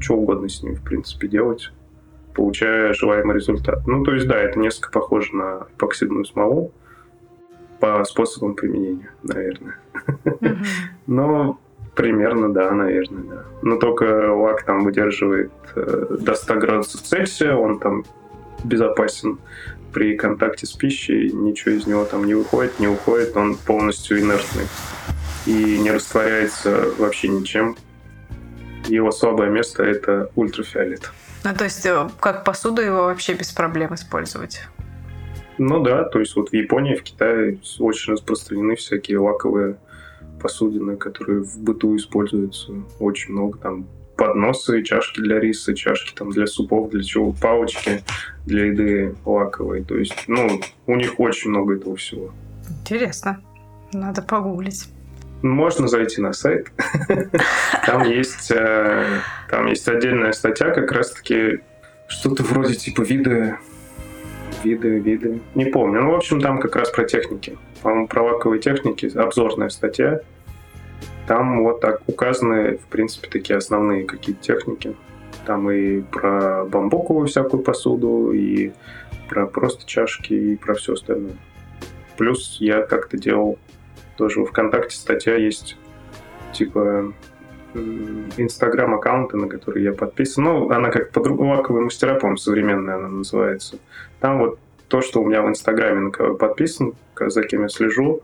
что 0.00 0.16
угодно 0.16 0.48
с 0.48 0.60
ним, 0.62 0.74
в 0.74 0.82
принципе, 0.82 1.28
делать, 1.28 1.70
получая 2.34 2.92
желаемый 2.94 3.36
результат. 3.36 3.86
Ну, 3.86 4.02
то 4.02 4.12
есть, 4.12 4.26
да, 4.26 4.36
это 4.36 4.58
несколько 4.58 4.90
похоже 4.90 5.36
на 5.36 5.66
эпоксидную 5.76 6.24
смолу 6.24 6.72
по 7.78 8.02
способам 8.02 8.54
применения, 8.54 9.10
наверное. 9.22 9.76
Mm-hmm. 10.24 10.66
Но 11.06 11.60
примерно, 11.94 12.52
да, 12.52 12.72
наверное, 12.72 13.22
да. 13.22 13.44
Но 13.62 13.76
только 13.76 14.34
лак 14.34 14.64
там 14.64 14.82
выдерживает 14.82 15.52
э, 15.76 16.16
до 16.18 16.34
100 16.34 16.54
градусов 16.56 17.02
Цельсия, 17.02 17.54
он 17.54 17.78
там 17.78 18.02
безопасен 18.64 19.38
при 19.92 20.16
контакте 20.16 20.66
с 20.66 20.73
пищей, 20.73 21.30
ничего 21.32 21.75
из 21.75 21.87
него 21.87 22.04
там 22.04 22.25
не 22.25 22.35
выходит, 22.35 22.78
не 22.78 22.88
уходит, 22.88 23.37
он 23.37 23.56
полностью 23.56 24.20
инертный 24.20 24.66
и 25.47 25.78
не 25.78 25.90
растворяется 25.90 26.92
вообще 26.99 27.28
ничем. 27.28 27.76
Его 28.87 29.11
слабое 29.11 29.50
место— 29.50 29.82
это 29.85 30.30
ультрафиолет. 30.35 31.11
Ну, 31.44 31.54
то 31.54 31.64
есть 31.64 31.85
э, 31.87 32.09
как 32.20 32.44
посуду 32.44 32.82
его 32.82 33.04
вообще 33.04 33.35
без 33.35 33.50
проблем 33.50 33.94
использовать? 33.94 34.62
Ну 35.59 35.82
да, 35.82 36.04
то 36.04 36.20
есть 36.20 36.37
вот 36.37 36.50
в 36.50 36.54
Японии, 36.54 36.94
в 36.94 37.02
Китае 37.02 37.59
очень 37.78 38.12
распространены 38.12 38.76
всякие 38.76 39.18
лаковые 39.18 39.76
посудины, 40.40 40.97
которые 40.97 41.42
в 41.42 41.59
быту 41.59 41.97
используются 41.97 42.73
очень 42.99 43.32
много. 43.32 43.59
Там 43.59 43.87
подносы, 44.20 44.82
чашки 44.82 45.22
для 45.22 45.40
риса, 45.40 45.74
чашки 45.74 46.12
там 46.14 46.30
для 46.30 46.46
супов, 46.46 46.90
для 46.90 47.02
чего, 47.02 47.32
палочки 47.32 48.02
для 48.44 48.66
еды 48.66 49.14
лаковой. 49.24 49.82
То 49.82 49.96
есть, 49.96 50.24
ну, 50.26 50.60
у 50.86 50.96
них 50.96 51.18
очень 51.18 51.48
много 51.48 51.76
этого 51.76 51.96
всего. 51.96 52.30
Интересно. 52.68 53.40
Надо 53.94 54.20
погуглить. 54.20 54.88
Можно 55.40 55.88
зайти 55.88 56.20
на 56.20 56.34
сайт. 56.34 56.70
Там 57.86 58.02
есть, 58.02 58.50
э, 58.50 59.06
там 59.48 59.66
есть 59.68 59.88
отдельная 59.88 60.32
статья, 60.32 60.68
как 60.68 60.92
раз-таки 60.92 61.60
что-то 62.08 62.42
вроде 62.42 62.74
типа 62.74 63.00
виды, 63.00 63.56
виды, 64.62 64.98
виды. 64.98 65.40
Не 65.54 65.64
помню. 65.64 66.02
Ну, 66.02 66.10
в 66.10 66.14
общем, 66.14 66.42
там 66.42 66.60
как 66.60 66.76
раз 66.76 66.90
про 66.90 67.04
техники. 67.04 67.56
По-моему, 67.82 68.06
про 68.06 68.22
лаковые 68.22 68.60
техники, 68.60 69.10
обзорная 69.16 69.70
статья. 69.70 70.20
Там 71.30 71.62
вот 71.62 71.80
так 71.80 72.02
указаны, 72.08 72.78
в 72.78 72.87
принципе, 72.87 73.28
такие 73.28 73.56
основные 73.56 74.04
какие-то 74.04 74.42
техники. 74.42 74.96
Там 75.46 75.70
и 75.70 76.00
про 76.00 76.64
бамбуковую 76.64 77.28
всякую 77.28 77.62
посуду, 77.62 78.32
и 78.32 78.72
про 79.28 79.46
просто 79.46 79.87
чашки, 79.87 80.32
и 80.32 80.56
про 80.56 80.75
все 80.75 80.94
остальное. 80.94 81.37
Плюс 82.18 82.56
я 82.58 82.82
как-то 82.82 83.16
делал 83.16 83.60
тоже 84.16 84.44
ВКонтакте 84.44 84.96
статья 84.96 85.37
есть, 85.37 85.76
типа 86.52 87.12
инстаграм 88.37 88.92
аккаунты, 88.96 89.37
на 89.37 89.46
которые 89.46 89.84
я 89.84 89.92
подписан. 89.92 90.42
Ну, 90.42 90.68
она 90.72 90.90
как 90.90 91.12
по-другому 91.12 91.54
лаковые 91.54 91.84
мастера, 91.84 92.16
по-моему, 92.16 92.38
современная 92.38 92.96
она 92.96 93.08
называется. 93.08 93.78
Там 94.18 94.40
вот 94.40 94.58
то, 94.88 95.00
что 95.00 95.22
у 95.22 95.28
меня 95.28 95.42
в 95.42 95.49
инстаграме, 95.49 96.00
на 96.00 96.10
кого 96.10 96.34
подписан, 96.34 96.94
за 97.16 97.44
кем 97.44 97.62
я 97.62 97.68
слежу, 97.68 98.20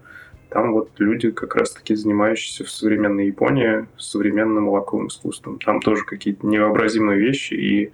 там 0.50 0.72
вот 0.72 0.90
люди, 0.98 1.30
как 1.30 1.56
раз-таки 1.56 1.94
занимающиеся 1.94 2.64
в 2.64 2.70
современной 2.70 3.26
Японии 3.26 3.86
современным 3.98 4.68
лаковым 4.68 5.08
искусством. 5.08 5.58
Там 5.58 5.80
тоже 5.80 6.04
какие-то 6.04 6.46
невообразимые 6.46 7.18
вещи 7.18 7.54
и, 7.54 7.92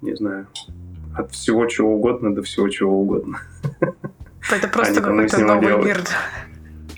не 0.00 0.14
знаю, 0.14 0.46
от 1.16 1.32
всего 1.32 1.66
чего 1.66 1.94
угодно 1.94 2.34
до 2.34 2.42
всего 2.42 2.68
чего 2.68 3.00
угодно. 3.00 3.40
Это 4.50 4.68
просто 4.68 5.00
какой-то 5.00 5.38
новый 5.38 5.66
делают. 5.66 5.86
мир. 5.86 6.00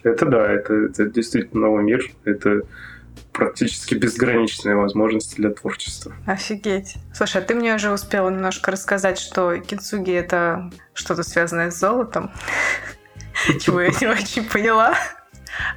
Это 0.02 0.26
да, 0.26 0.50
это, 0.50 0.75
это 0.75 1.06
действительно 1.06 1.66
новый 1.66 1.84
мир. 1.84 2.11
Это 2.25 2.62
практически 3.32 3.94
безграничные 3.94 4.76
возможности 4.76 5.37
для 5.37 5.50
творчества. 5.50 6.14
Офигеть. 6.26 6.94
Слушай, 7.12 7.42
а 7.42 7.44
ты 7.44 7.54
мне 7.54 7.75
уже 7.75 7.92
успела 7.92 8.30
немножко 8.30 8.70
рассказать, 8.70 9.18
что 9.18 9.56
кинцуги— 9.58 10.12
это 10.12 10.70
что-то 10.94 11.23
связанное 11.25 11.70
с 11.70 11.78
золотом, 11.78 12.30
чего 13.60 13.80
я 13.80 13.90
не 14.00 14.06
очень 14.06 14.44
поняла. 14.48 14.94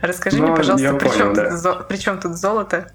Расскажи 0.02 0.38
мне, 0.38 0.48
ну, 0.48 0.56
пожалуйста, 0.56 1.86
при 1.88 1.98
чем 1.98 2.20
тут 2.20 2.36
золото? 2.36 2.92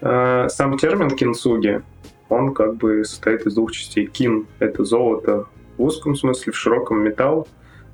А, 0.00 0.48
сам 0.48 0.76
термин 0.78 1.10
кинцуги, 1.10 1.82
он 2.28 2.54
как 2.54 2.76
бы 2.76 3.04
состоит 3.04 3.46
из 3.46 3.54
двух 3.54 3.72
частей. 3.72 4.06
Кин— 4.06 4.46
это 4.58 4.84
золото 4.84 5.46
в 5.76 5.82
узком 5.82 6.14
смысле, 6.14 6.52
в 6.52 6.56
широком 6.56 7.02
металл, 7.02 7.48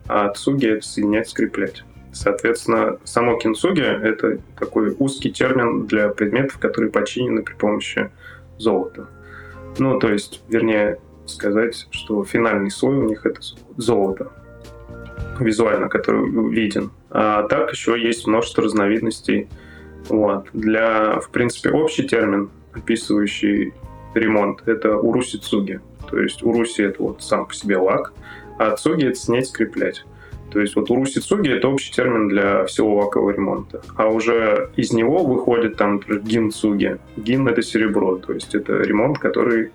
а 0.09 0.29
цуги— 0.31 0.67
это 0.77 0.85
соединять, 0.85 1.29
скреплять. 1.29 1.85
Соответственно, 2.13 2.99
само 3.05 3.39
кинцуги— 3.39 3.83
это 4.03 4.39
такой 4.59 4.97
узкий 4.99 5.31
термин 5.31 5.87
для 5.87 6.09
предметов, 6.09 6.59
которые 6.59 6.91
починены 6.91 7.43
при 7.43 7.55
помощи 7.55 8.11
золота. 8.59 9.07
Ну, 9.79 9.99
то 10.01 10.13
есть, 10.13 10.43
вернее, 10.49 10.99
сказать, 11.27 11.87
что 11.93 12.25
финальный 12.25 12.71
слой 12.71 12.97
у 12.97 13.03
них— 13.05 13.25
это 13.25 13.41
золото 13.77 14.33
визуально, 15.41 15.89
который 15.89 16.51
виден. 16.51 16.91
А 17.11 17.45
так 17.45 17.73
еще 17.73 18.01
есть 18.01 18.27
множество 18.27 18.65
разновидностей. 18.65 19.49
Вот. 20.09 20.49
Для, 20.53 21.21
в 21.21 21.31
принципе, 21.31 21.71
общий 21.71 22.05
термин, 22.07 22.51
описывающий 22.73 23.75
ремонт, 24.15 24.67
это 24.67 24.97
уруси 24.97 25.37
цуги. 25.37 25.81
То 26.09 26.19
есть 26.19 26.43
уруси— 26.43 26.81
это 26.83 27.03
вот 27.03 27.23
сам 27.23 27.47
по 27.47 27.55
себе 27.55 27.77
лак, 27.77 28.13
а 28.59 28.75
цуги— 28.77 29.05
это 29.07 29.17
снять, 29.17 29.47
скреплять. 29.47 30.05
То 30.51 30.61
есть 30.61 30.75
вот 30.75 30.91
урусицуги— 30.91 31.49
это 31.57 31.69
общий 31.69 31.93
термин 31.93 32.29
для 32.29 32.65
всего 32.65 32.97
лакового 32.97 33.31
ремонта. 33.31 33.83
А 33.97 34.09
уже 34.09 34.71
из 34.75 34.93
него 34.93 35.25
выходит 35.25 35.77
там, 35.77 35.95
например, 35.95 36.23
гинцуги. 36.23 36.99
Гин— 37.17 37.47
это 37.49 37.63
серебро, 37.63 38.17
то 38.17 38.33
есть 38.33 38.55
это 38.55 38.79
ремонт, 38.79 39.19
который 39.19 39.71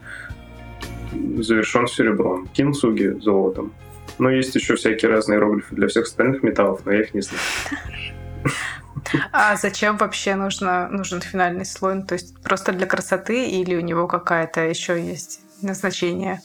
завершен 1.13 1.87
серебром. 1.87 2.47
Кинцуги— 2.53 3.17
золотом. 3.21 3.71
Но 4.17 4.29
есть 4.29 4.55
еще 4.55 4.75
всякие 4.75 5.11
разные 5.11 5.37
иероглифы 5.37 5.75
для 5.75 5.87
всех 5.87 6.05
остальных 6.05 6.43
металлов, 6.43 6.81
но 6.85 6.93
я 6.93 7.01
их 7.01 7.13
не 7.13 7.21
знаю. 7.21 7.41
А 9.31 9.55
зачем 9.55 9.97
вообще 9.97 10.35
нужно, 10.35 10.87
нужен 10.89 11.21
финальный 11.21 11.65
слой? 11.65 12.01
То 12.03 12.13
есть 12.13 12.41
просто 12.41 12.71
для 12.71 12.87
красоты 12.87 13.47
или 13.49 13.75
у 13.75 13.81
него 13.81 14.07
какая-то 14.07 14.61
еще 14.61 14.99
есть 14.99 15.41
назначение? 15.61 16.39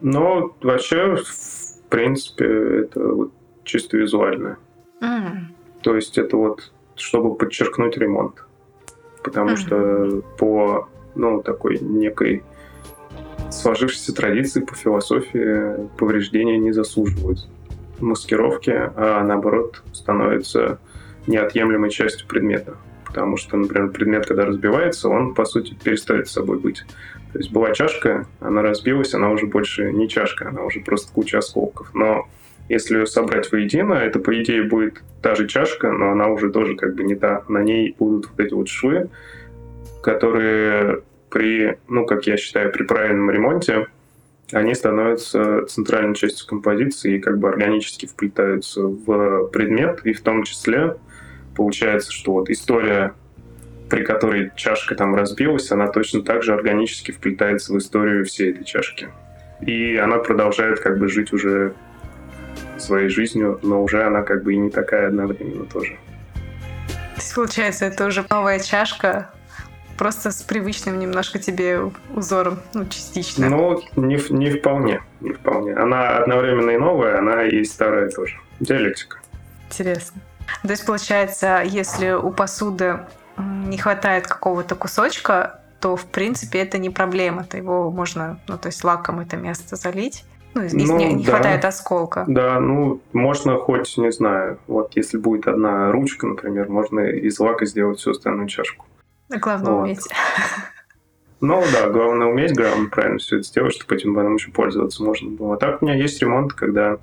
Ну, 0.00 0.54
вообще, 0.62 1.16
в 1.16 1.88
принципе, 1.88 2.80
это 2.80 3.00
вот 3.00 3.32
чисто 3.64 3.98
визуальное. 3.98 4.56
Mm. 5.00 5.52
То 5.82 5.94
есть 5.94 6.18
это 6.18 6.36
вот 6.36 6.72
чтобы 6.96 7.34
подчеркнуть 7.34 7.96
ремонт. 7.96 8.44
Потому 9.22 9.50
mm. 9.50 9.56
что 9.56 10.22
по 10.38 10.88
ну, 11.14 11.42
такой 11.42 11.78
некой 11.78 12.42
сложившейся 13.50 14.14
традиции 14.14 14.60
по 14.60 14.74
философии 14.74 15.88
повреждения 15.96 16.58
не 16.58 16.72
заслуживают. 16.72 17.48
маскировки, 18.00 18.70
а 18.70 19.22
наоборот 19.24 19.82
становится 19.92 20.78
неотъемлемой 21.26 21.90
частью 21.90 22.26
предмета. 22.28 22.76
Потому 23.06 23.36
что, 23.36 23.56
например, 23.56 23.90
предмет, 23.90 24.26
когда 24.26 24.44
разбивается, 24.44 25.08
он, 25.08 25.34
по 25.34 25.44
сути, 25.44 25.74
перестает 25.82 26.28
собой 26.28 26.58
быть. 26.58 26.84
То 27.32 27.38
есть 27.38 27.50
была 27.50 27.72
чашка, 27.72 28.26
она 28.40 28.62
разбилась, 28.62 29.14
она 29.14 29.30
уже 29.30 29.46
больше 29.46 29.92
не 29.92 30.08
чашка, 30.08 30.48
она 30.48 30.62
уже 30.62 30.80
просто 30.80 31.12
куча 31.12 31.38
осколков. 31.38 31.94
Но 31.94 32.26
если 32.68 32.98
ее 32.98 33.06
собрать 33.06 33.50
воедино, 33.50 33.94
это, 33.94 34.18
по 34.18 34.42
идее, 34.42 34.64
будет 34.64 35.02
та 35.22 35.34
же 35.34 35.46
чашка, 35.46 35.92
но 35.92 36.10
она 36.10 36.28
уже 36.28 36.50
тоже 36.50 36.76
как 36.76 36.94
бы 36.94 37.04
не 37.04 37.14
та. 37.14 37.42
На 37.48 37.62
ней 37.62 37.94
будут 37.98 38.28
вот 38.30 38.40
эти 38.40 38.52
вот 38.52 38.68
швы, 38.68 39.08
которые 40.02 41.02
при, 41.30 41.78
ну, 41.88 42.06
как 42.06 42.26
я 42.26 42.36
считаю, 42.36 42.72
при 42.72 42.84
правильном 42.84 43.30
ремонте, 43.30 43.86
они 44.52 44.74
становятся 44.74 45.66
центральной 45.66 46.14
частью 46.14 46.46
композиции 46.46 47.16
и 47.16 47.20
как 47.20 47.38
бы 47.38 47.48
органически 47.48 48.06
вплетаются 48.06 48.82
в 48.82 49.48
предмет, 49.48 50.00
и 50.04 50.12
в 50.12 50.20
том 50.20 50.44
числе 50.44 50.96
получается, 51.56 52.12
что 52.12 52.32
вот 52.32 52.50
история, 52.50 53.14
при 53.90 54.04
которой 54.04 54.52
чашка 54.54 54.94
там 54.94 55.14
разбилась, 55.14 55.72
она 55.72 55.88
точно 55.88 56.22
так 56.22 56.42
же 56.42 56.54
органически 56.54 57.10
вплетается 57.10 57.72
в 57.72 57.78
историю 57.78 58.24
всей 58.24 58.52
этой 58.52 58.64
чашки. 58.64 59.08
И 59.60 59.96
она 59.96 60.18
продолжает 60.18 60.80
как 60.80 60.98
бы 60.98 61.08
жить 61.08 61.32
уже 61.32 61.74
своей 62.78 63.08
жизнью, 63.08 63.58
но 63.62 63.82
уже 63.82 64.04
она 64.04 64.22
как 64.22 64.44
бы 64.44 64.52
и 64.52 64.56
не 64.56 64.70
такая 64.70 65.08
одновременно 65.08 65.64
тоже. 65.64 65.96
Получается, 67.34 67.86
это 67.86 68.06
уже 68.06 68.24
новая 68.30 68.60
чашка, 68.60 69.30
просто 69.96 70.30
с 70.30 70.42
привычным 70.42 70.98
немножко 70.98 71.38
тебе 71.38 71.90
узором, 72.14 72.58
ну, 72.74 72.86
частично. 72.86 73.48
Ну, 73.48 73.82
не, 73.96 74.18
не 74.30 74.50
вполне, 74.50 75.02
не 75.20 75.32
вполне. 75.32 75.74
Она 75.74 76.18
одновременно 76.18 76.70
и 76.70 76.76
новая, 76.76 77.18
она 77.18 77.44
и 77.44 77.64
старая 77.64 78.10
тоже. 78.10 78.38
Диалектика. 78.60 79.18
Интересно. 79.68 80.20
То 80.62 80.70
есть, 80.70 80.86
получается, 80.86 81.62
если 81.64 82.12
у 82.12 82.30
посуды 82.30 83.00
не 83.38 83.78
хватает 83.78 84.26
какого-то 84.26 84.74
кусочка, 84.74 85.60
то, 85.80 85.96
в 85.96 86.06
принципе, 86.06 86.60
это 86.60 86.78
не 86.78 86.90
проблема. 86.90 87.44
То 87.44 87.56
его 87.56 87.90
можно, 87.90 88.38
ну, 88.48 88.56
то 88.56 88.68
есть 88.68 88.82
лаком 88.84 89.20
это 89.20 89.36
место 89.36 89.76
залить. 89.76 90.24
Ну, 90.54 90.62
если 90.62 90.78
ну, 90.78 90.96
не, 90.96 91.12
не 91.12 91.24
да. 91.24 91.32
хватает 91.32 91.64
осколка. 91.66 92.24
Да, 92.26 92.58
ну, 92.60 93.00
можно 93.12 93.56
хоть, 93.58 93.98
не 93.98 94.10
знаю, 94.10 94.58
вот 94.66 94.96
если 94.96 95.18
будет 95.18 95.48
одна 95.48 95.92
ручка, 95.92 96.26
например, 96.26 96.70
можно 96.70 97.00
из 97.00 97.38
лака 97.38 97.66
сделать 97.66 97.98
всю 97.98 98.12
остальную 98.12 98.48
чашку. 98.48 98.86
Главное 99.28 99.72
вот. 99.72 99.82
уметь. 99.82 100.08
Ну 101.42 101.62
да, 101.70 101.90
главное 101.90 102.28
уметь, 102.28 102.56
главное 102.56 102.88
правильно 102.88 103.18
все 103.18 103.36
это 103.36 103.46
сделать, 103.46 103.74
чтобы 103.74 103.94
этим 103.94 104.14
баном 104.14 104.36
еще 104.36 104.50
пользоваться 104.50 105.04
можно 105.04 105.30
было. 105.30 105.54
А 105.54 105.58
так 105.58 105.82
у 105.82 105.84
меня 105.84 105.94
есть 105.94 106.18
ремонт, 106.22 106.54
когда, 106.54 106.96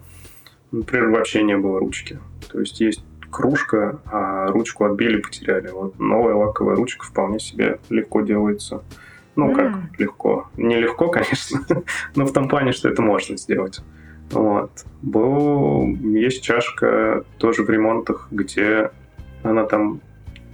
например, 0.71 1.09
вообще 1.11 1.43
не 1.43 1.55
было 1.55 1.79
ручки. 1.79 2.19
То 2.51 2.59
есть 2.59 2.79
есть 2.81 3.05
кружка, 3.29 3.99
а 4.05 4.47
ручку 4.47 4.85
отбили, 4.85 5.21
потеряли. 5.21 5.69
Вот 5.69 5.99
новая 5.99 6.33
лаковая 6.33 6.75
ручка 6.75 7.05
вполне 7.05 7.39
себе 7.39 7.79
легко 7.89 8.21
делается. 8.21 8.83
Ну, 9.35 9.51
mm. 9.51 9.55
как 9.55 9.99
легко. 9.99 10.47
Не 10.57 10.79
легко, 10.79 11.09
конечно, 11.11 11.65
но 12.15 12.25
в 12.25 12.33
том 12.33 12.47
плане, 12.47 12.71
что 12.71 12.89
это 12.89 13.01
можно 13.01 13.37
сделать. 13.37 13.81
Вот. 14.31 14.85
Был, 15.01 15.95
есть 16.15 16.43
чашка 16.43 17.23
тоже 17.37 17.63
в 17.63 17.69
ремонтах, 17.69 18.27
где 18.31 18.91
она 19.43 19.65
там 19.65 20.01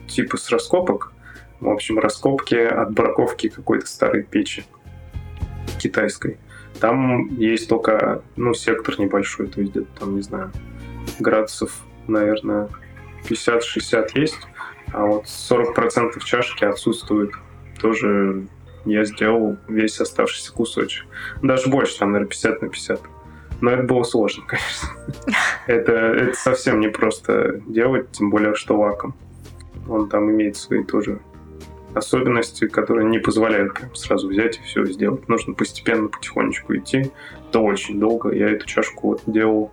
типа 0.07 0.37
с 0.37 0.49
раскопок. 0.49 1.13
В 1.59 1.69
общем, 1.69 1.99
раскопки 1.99 2.55
от 2.55 2.93
браковки 2.93 3.49
какой-то 3.49 3.85
старой 3.87 4.23
печи 4.23 4.65
китайской. 5.79 6.37
Там 6.79 7.27
есть 7.35 7.67
только, 7.67 8.21
ну, 8.35 8.53
сектор 8.53 8.99
небольшой, 8.99 9.47
то 9.47 9.59
есть 9.59 9.71
где-то 9.71 9.99
там, 9.99 10.15
не 10.15 10.21
знаю, 10.21 10.51
градусов 11.19 11.83
наверное, 12.09 12.69
50-60 13.29 14.09
есть, 14.15 14.39
а 14.91 15.05
вот 15.05 15.25
40% 15.25 16.23
чашки 16.23 16.65
отсутствует. 16.65 17.31
Тоже 17.79 18.47
я 18.85 19.05
сделал 19.05 19.57
весь 19.67 19.99
оставшийся 20.01 20.51
кусочек. 20.51 21.05
Даже 21.41 21.69
больше, 21.69 21.97
там, 21.97 22.11
наверное, 22.11 22.29
50 22.29 22.61
на 22.61 22.69
50. 22.69 23.01
Но 23.61 23.71
это 23.71 23.83
было 23.83 24.03
сложно, 24.03 24.43
конечно. 24.47 24.89
это, 25.67 25.91
это 25.91 26.37
совсем 26.37 26.79
не 26.79 26.89
просто 26.89 27.61
делать, 27.67 28.11
тем 28.11 28.29
более, 28.29 28.55
что 28.55 28.77
лаком. 28.77 29.15
Он 29.87 30.07
там 30.09 30.29
имеет 30.31 30.55
свои 30.55 30.83
тоже 30.83 31.19
особенности, 31.93 32.67
которые 32.67 33.07
не 33.07 33.19
позволяют 33.19 33.73
прям 33.73 33.95
сразу 33.95 34.27
взять 34.27 34.57
и 34.57 34.61
все 34.61 34.85
сделать. 34.85 35.27
Нужно 35.27 35.53
постепенно, 35.53 36.07
потихонечку 36.07 36.75
идти. 36.75 37.11
Это 37.49 37.59
очень 37.59 37.99
долго. 37.99 38.31
Я 38.31 38.49
эту 38.49 38.65
чашку 38.65 39.09
вот 39.09 39.21
делал 39.25 39.71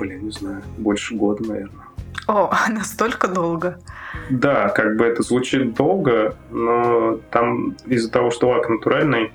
блин, 0.00 0.24
не 0.24 0.30
знаю, 0.30 0.62
больше 0.78 1.14
года, 1.14 1.46
наверное. 1.46 1.86
О, 2.26 2.50
настолько 2.70 3.28
долго? 3.28 3.78
Да, 4.30 4.68
как 4.68 4.96
бы 4.96 5.04
это 5.04 5.22
звучит 5.22 5.74
долго, 5.74 6.36
но 6.50 7.20
там 7.30 7.76
из-за 7.86 8.10
того, 8.10 8.30
что 8.30 8.48
лак 8.48 8.68
натуральный, 8.68 9.32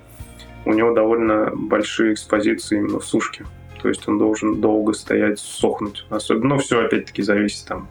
у 0.65 0.73
него 0.73 0.93
довольно 0.93 1.51
большие 1.53 2.13
экспозиции 2.13 2.77
именно 2.77 2.99
в 2.99 3.05
сушке. 3.05 3.45
То 3.81 3.89
есть 3.89 4.07
он 4.07 4.17
должен 4.17 4.61
долго 4.61 4.93
стоять, 4.93 5.39
сохнуть. 5.39 6.05
Особенно, 6.09 6.55
ну, 6.55 6.57
все 6.57 6.85
опять-таки 6.85 7.21
зависит 7.21 7.67
там 7.67 7.87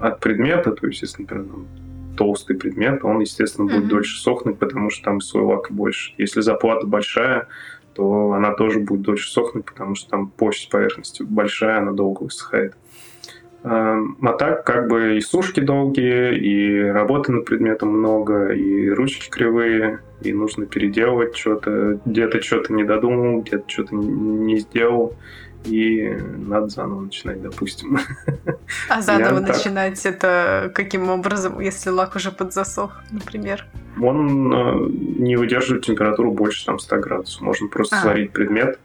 от 0.00 0.20
предмета. 0.20 0.72
То 0.72 0.86
есть, 0.86 1.00
если, 1.00 1.22
например, 1.22 1.46
толстый 2.16 2.56
предмет, 2.56 3.04
он, 3.04 3.20
естественно, 3.20 3.66
будет 3.66 3.84
mm-hmm. 3.84 3.88
дольше 3.88 4.20
сохнуть, 4.20 4.58
потому 4.58 4.90
что 4.90 5.04
там 5.04 5.20
свой 5.20 5.44
лак 5.44 5.70
больше. 5.70 6.14
Если 6.18 6.40
заплата 6.40 6.86
большая, 6.86 7.48
то 7.94 8.32
она 8.32 8.52
тоже 8.54 8.80
будет 8.80 9.02
дольше 9.02 9.30
сохнуть, 9.30 9.64
потому 9.64 9.94
что 9.94 10.10
там 10.10 10.28
площадь 10.28 10.70
поверхности 10.70 11.22
большая, 11.22 11.78
она 11.78 11.92
долго 11.92 12.24
высыхает. 12.24 12.74
Эм, 13.64 14.18
а 14.20 14.32
так, 14.34 14.64
как 14.64 14.88
бы 14.88 15.16
и 15.16 15.20
сушки 15.22 15.60
долгие, 15.60 16.36
и 16.38 16.80
работы 16.82 17.32
над 17.32 17.46
предметом 17.46 17.90
много, 17.90 18.48
и 18.52 18.90
ручки 18.90 19.30
кривые, 19.30 20.00
и 20.20 20.32
нужно 20.32 20.66
переделывать 20.66 21.34
что-то. 21.34 21.98
Где-то 22.04 22.42
что-то 22.42 22.74
не 22.74 22.84
додумал, 22.84 23.40
где-то 23.40 23.64
что-то 23.66 23.94
не 23.94 24.58
сделал 24.58 25.14
и 25.64 26.10
надо 26.36 26.68
заново 26.68 27.02
начинать, 27.02 27.42
допустим. 27.42 27.98
А 28.88 29.00
заново 29.02 29.34
Я 29.34 29.40
начинать 29.40 30.02
так... 30.02 30.14
это 30.14 30.72
каким 30.74 31.10
образом, 31.10 31.60
если 31.60 31.90
лак 31.90 32.16
уже 32.16 32.30
подзасох, 32.32 33.02
например? 33.10 33.66
Он 34.00 34.52
э, 34.52 34.88
не 35.18 35.36
выдерживает 35.36 35.84
температуру 35.84 36.32
больше 36.32 36.66
там 36.66 36.78
100 36.78 36.96
градусов. 36.98 37.40
Можно 37.42 37.68
просто 37.68 37.96
а. 37.96 38.00
сварить 38.00 38.32
предмет, 38.32 38.78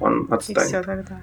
он 0.00 0.26
отстанет. 0.30 0.62
И 0.62 0.64
все 0.66 0.82
тогда. 0.82 1.20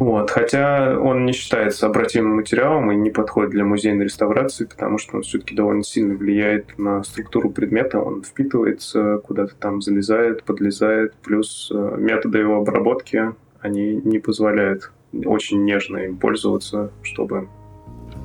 Вот. 0.00 0.30
Хотя 0.30 0.98
он 0.98 1.26
не 1.26 1.32
считается 1.32 1.86
обратимым 1.86 2.36
материалом 2.36 2.90
и 2.90 2.96
не 2.96 3.10
подходит 3.10 3.50
для 3.50 3.64
музейной 3.64 4.06
реставрации, 4.06 4.64
потому 4.64 4.96
что 4.96 5.16
он 5.16 5.22
все-таки 5.22 5.54
довольно 5.54 5.84
сильно 5.84 6.14
влияет 6.14 6.78
на 6.78 7.04
структуру 7.04 7.50
предмета. 7.50 8.00
Он 8.00 8.22
впитывается, 8.22 9.18
куда-то 9.18 9.54
там 9.56 9.82
залезает, 9.82 10.42
подлезает. 10.44 11.12
Плюс 11.22 11.70
э, 11.70 11.96
методы 11.98 12.38
его 12.38 12.56
обработки 12.56 13.34
они 13.60 13.94
не 13.94 14.18
позволяют 14.18 14.90
очень 15.12 15.64
нежно 15.64 15.98
им 15.98 16.16
пользоваться, 16.16 16.92
чтобы 17.02 17.48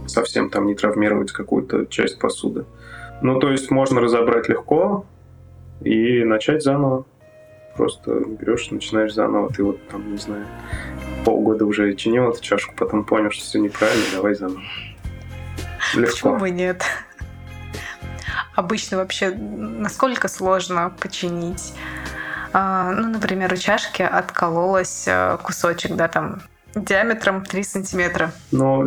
совсем 0.07 0.49
там 0.49 0.67
не 0.67 0.75
травмировать 0.75 1.31
какую-то 1.31 1.85
часть 1.87 2.19
посуды. 2.19 2.65
Ну, 3.21 3.39
то 3.39 3.49
есть 3.51 3.71
можно 3.71 4.01
разобрать 4.01 4.49
легко 4.49 5.05
и 5.81 6.23
начать 6.23 6.63
заново. 6.63 7.05
Просто 7.75 8.21
берешь, 8.25 8.69
начинаешь 8.71 9.13
заново. 9.13 9.51
Ты 9.51 9.63
вот 9.63 9.85
там, 9.87 10.11
не 10.11 10.17
знаю, 10.17 10.45
полгода 11.25 11.65
уже 11.65 11.93
чинил 11.95 12.29
эту 12.29 12.41
чашку, 12.41 12.73
потом 12.77 13.03
понял, 13.03 13.31
что 13.31 13.43
все 13.43 13.59
неправильно, 13.59 14.03
давай 14.13 14.35
заново. 14.35 14.61
Легко. 15.95 16.11
Почему 16.11 16.37
бы 16.37 16.49
нет? 16.49 16.83
Обычно 18.55 18.97
вообще 18.97 19.31
насколько 19.31 20.29
сложно 20.29 20.93
починить 21.01 21.73
ну, 22.57 23.09
например, 23.09 23.51
у 23.51 23.57
чашки 23.57 24.01
откололась 24.01 25.05
э, 25.07 25.37
кусочек, 25.43 25.95
да, 25.95 26.07
там 26.07 26.41
диаметром 26.75 27.43
3 27.43 27.63
сантиметра. 27.63 28.31
Ну, 28.51 28.85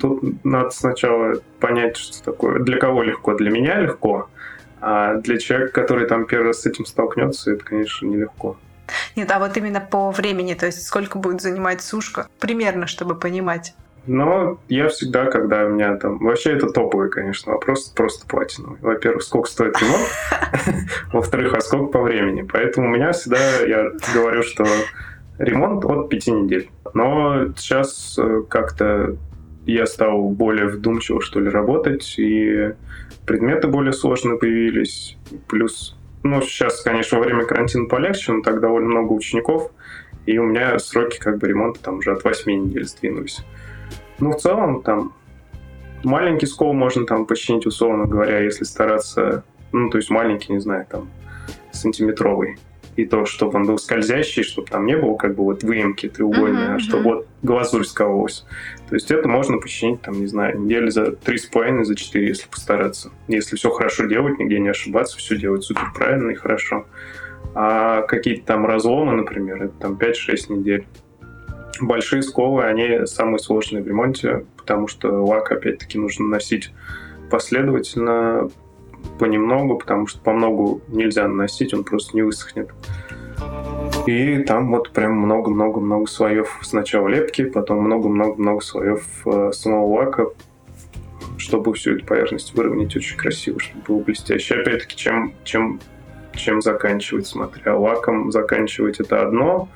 тут 0.00 0.44
надо 0.44 0.70
сначала 0.70 1.34
понять, 1.60 1.96
что 1.96 2.22
такое. 2.22 2.60
Для 2.60 2.78
кого 2.78 3.02
легко? 3.02 3.34
Для 3.34 3.50
меня 3.50 3.80
легко. 3.80 4.28
А 4.80 5.14
для 5.14 5.38
человека, 5.38 5.72
который 5.72 6.06
там 6.06 6.26
первый 6.26 6.48
раз 6.48 6.62
с 6.62 6.66
этим 6.66 6.86
столкнется, 6.86 7.52
это, 7.52 7.64
конечно, 7.64 8.06
нелегко. 8.06 8.56
Нет, 9.16 9.30
а 9.30 9.38
вот 9.38 9.56
именно 9.56 9.80
по 9.80 10.10
времени, 10.10 10.54
то 10.54 10.66
есть 10.66 10.86
сколько 10.86 11.18
будет 11.18 11.40
занимать 11.40 11.82
сушка, 11.82 12.28
примерно, 12.38 12.86
чтобы 12.86 13.14
понимать. 13.16 13.74
Но 14.08 14.58
я 14.68 14.88
всегда, 14.88 15.26
когда 15.26 15.66
у 15.66 15.68
меня 15.68 15.94
там... 15.96 16.18
Вообще 16.18 16.52
это 16.52 16.70
топовый, 16.70 17.10
конечно, 17.10 17.52
вопрос, 17.52 17.84
просто 17.94 18.26
платиновый. 18.26 18.78
Во-первых, 18.80 19.22
сколько 19.22 19.50
стоит 19.50 19.78
ремонт? 19.80 20.08
Во-вторых, 21.12 21.52
а 21.52 21.60
сколько 21.60 21.92
по 21.92 22.02
времени? 22.02 22.48
Поэтому 22.50 22.88
у 22.88 22.90
меня 22.90 23.12
всегда, 23.12 23.38
я 23.66 23.90
говорю, 24.14 24.42
что 24.42 24.64
ремонт 25.38 25.84
от 25.84 26.08
пяти 26.08 26.30
недель. 26.30 26.70
Но 26.94 27.52
сейчас 27.54 28.18
э, 28.18 28.44
как-то 28.48 29.16
я 29.66 29.84
стал 29.84 30.30
более 30.30 30.68
вдумчиво, 30.68 31.20
что 31.20 31.40
ли, 31.40 31.50
работать, 31.50 32.14
и 32.18 32.72
предметы 33.26 33.68
более 33.68 33.92
сложные 33.92 34.38
появились. 34.38 35.18
Плюс, 35.48 35.98
ну, 36.22 36.40
сейчас, 36.40 36.80
конечно, 36.80 37.18
во 37.18 37.24
время 37.24 37.44
карантина 37.44 37.86
полегче, 37.86 38.32
но 38.32 38.40
так 38.40 38.60
довольно 38.60 38.88
много 38.88 39.12
учеников, 39.12 39.70
И 40.24 40.38
у 40.38 40.44
меня 40.44 40.78
сроки 40.78 41.18
как 41.18 41.36
бы 41.36 41.46
ремонта 41.46 41.80
там 41.82 41.98
уже 41.98 42.12
от 42.12 42.24
8 42.24 42.50
недель 42.50 42.86
сдвинулись. 42.86 43.44
Ну, 44.18 44.32
в 44.32 44.36
целом, 44.36 44.82
там, 44.82 45.12
маленький 46.04 46.46
скол 46.46 46.72
можно 46.72 47.06
там 47.06 47.26
починить, 47.26 47.66
условно 47.66 48.06
говоря, 48.06 48.40
если 48.40 48.64
стараться, 48.64 49.44
ну, 49.72 49.90
то 49.90 49.98
есть 49.98 50.10
маленький, 50.10 50.52
не 50.52 50.60
знаю, 50.60 50.86
там, 50.88 51.08
сантиметровый 51.72 52.58
и 52.98 53.04
то, 53.04 53.26
чтобы 53.26 53.56
он 53.58 53.64
был 53.64 53.78
скользящий, 53.78 54.42
чтобы 54.42 54.66
там 54.66 54.84
не 54.84 54.96
было 54.96 55.16
как 55.16 55.36
бы 55.36 55.44
вот 55.44 55.62
выемки 55.62 56.08
треугольные, 56.08 56.70
uh-huh, 56.70 56.74
а 56.74 56.78
чтобы 56.80 57.02
uh-huh. 57.04 57.14
вот 57.14 57.28
глазурь 57.44 57.84
сковалась. 57.84 58.44
То 58.88 58.96
есть 58.96 59.12
это 59.12 59.28
можно 59.28 59.58
починить, 59.58 60.02
там, 60.02 60.18
не 60.18 60.26
знаю, 60.26 60.60
недели 60.60 60.90
за 60.90 61.12
три 61.12 61.38
с 61.38 61.46
половиной, 61.46 61.84
за 61.84 61.94
четыре, 61.94 62.26
если 62.26 62.48
постараться. 62.48 63.12
Если 63.28 63.54
все 63.54 63.70
хорошо 63.70 64.06
делать, 64.06 64.40
нигде 64.40 64.58
не 64.58 64.70
ошибаться, 64.70 65.16
все 65.16 65.36
делать 65.36 65.62
супер 65.62 65.92
правильно 65.94 66.32
и 66.32 66.34
хорошо. 66.34 66.86
А 67.54 68.02
какие-то 68.02 68.44
там 68.46 68.66
разломы, 68.66 69.12
например, 69.12 69.62
это 69.62 69.74
там 69.78 69.92
5-6 69.92 70.52
недель. 70.52 70.84
Большие 71.80 72.22
сколы, 72.22 72.64
они 72.64 73.06
самые 73.06 73.38
сложные 73.38 73.82
в 73.82 73.88
ремонте, 73.88 74.44
потому 74.56 74.88
что 74.88 75.24
лак, 75.24 75.52
опять-таки, 75.52 75.98
нужно 75.98 76.26
носить 76.26 76.72
последовательно, 77.30 78.48
понемногу, 79.18 79.78
потому 79.78 80.06
что 80.06 80.20
по 80.20 80.32
многу 80.32 80.82
нельзя 80.88 81.26
наносить, 81.28 81.74
он 81.74 81.84
просто 81.84 82.16
не 82.16 82.22
высохнет. 82.22 82.70
И 84.06 84.38
там 84.38 84.70
вот 84.70 84.90
прям 84.90 85.12
много-много-много 85.12 86.06
слоев 86.06 86.58
сначала 86.62 87.08
лепки, 87.08 87.44
потом 87.44 87.84
много-много-много 87.84 88.60
слоев 88.60 89.02
э, 89.26 89.50
самого 89.52 89.86
лака, 89.86 90.26
чтобы 91.36 91.74
всю 91.74 91.96
эту 91.96 92.06
поверхность 92.06 92.54
выровнять 92.54 92.96
очень 92.96 93.16
красиво, 93.16 93.60
чтобы 93.60 93.82
было 93.86 93.98
блестяще. 94.00 94.54
Опять-таки, 94.54 94.96
чем, 94.96 95.34
чем, 95.44 95.80
чем 96.34 96.62
заканчивать, 96.62 97.26
смотря 97.26 97.76
лаком 97.76 98.32
заканчивать 98.32 99.00
это 99.00 99.22
одно, 99.22 99.68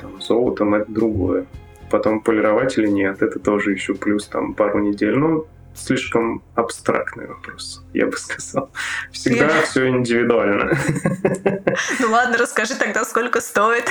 там, 0.00 0.20
золотом 0.20 0.74
это 0.74 0.90
другое. 0.90 1.46
Потом 1.90 2.20
полировать 2.20 2.76
или 2.78 2.88
нет, 2.88 3.22
это 3.22 3.38
тоже 3.38 3.72
еще 3.72 3.94
плюс 3.94 4.26
там 4.26 4.54
пару 4.54 4.80
недель. 4.80 5.16
Ну, 5.16 5.46
слишком 5.76 6.42
абстрактный 6.54 7.26
вопрос, 7.26 7.84
я 7.92 8.06
бы 8.06 8.16
сказал. 8.16 8.70
Всегда 9.12 9.46
я... 9.46 9.62
все 9.62 9.88
индивидуально. 9.88 10.76
Ну 12.00 12.10
ладно, 12.10 12.38
расскажи 12.38 12.74
тогда, 12.74 13.04
сколько 13.04 13.40
стоит. 13.40 13.84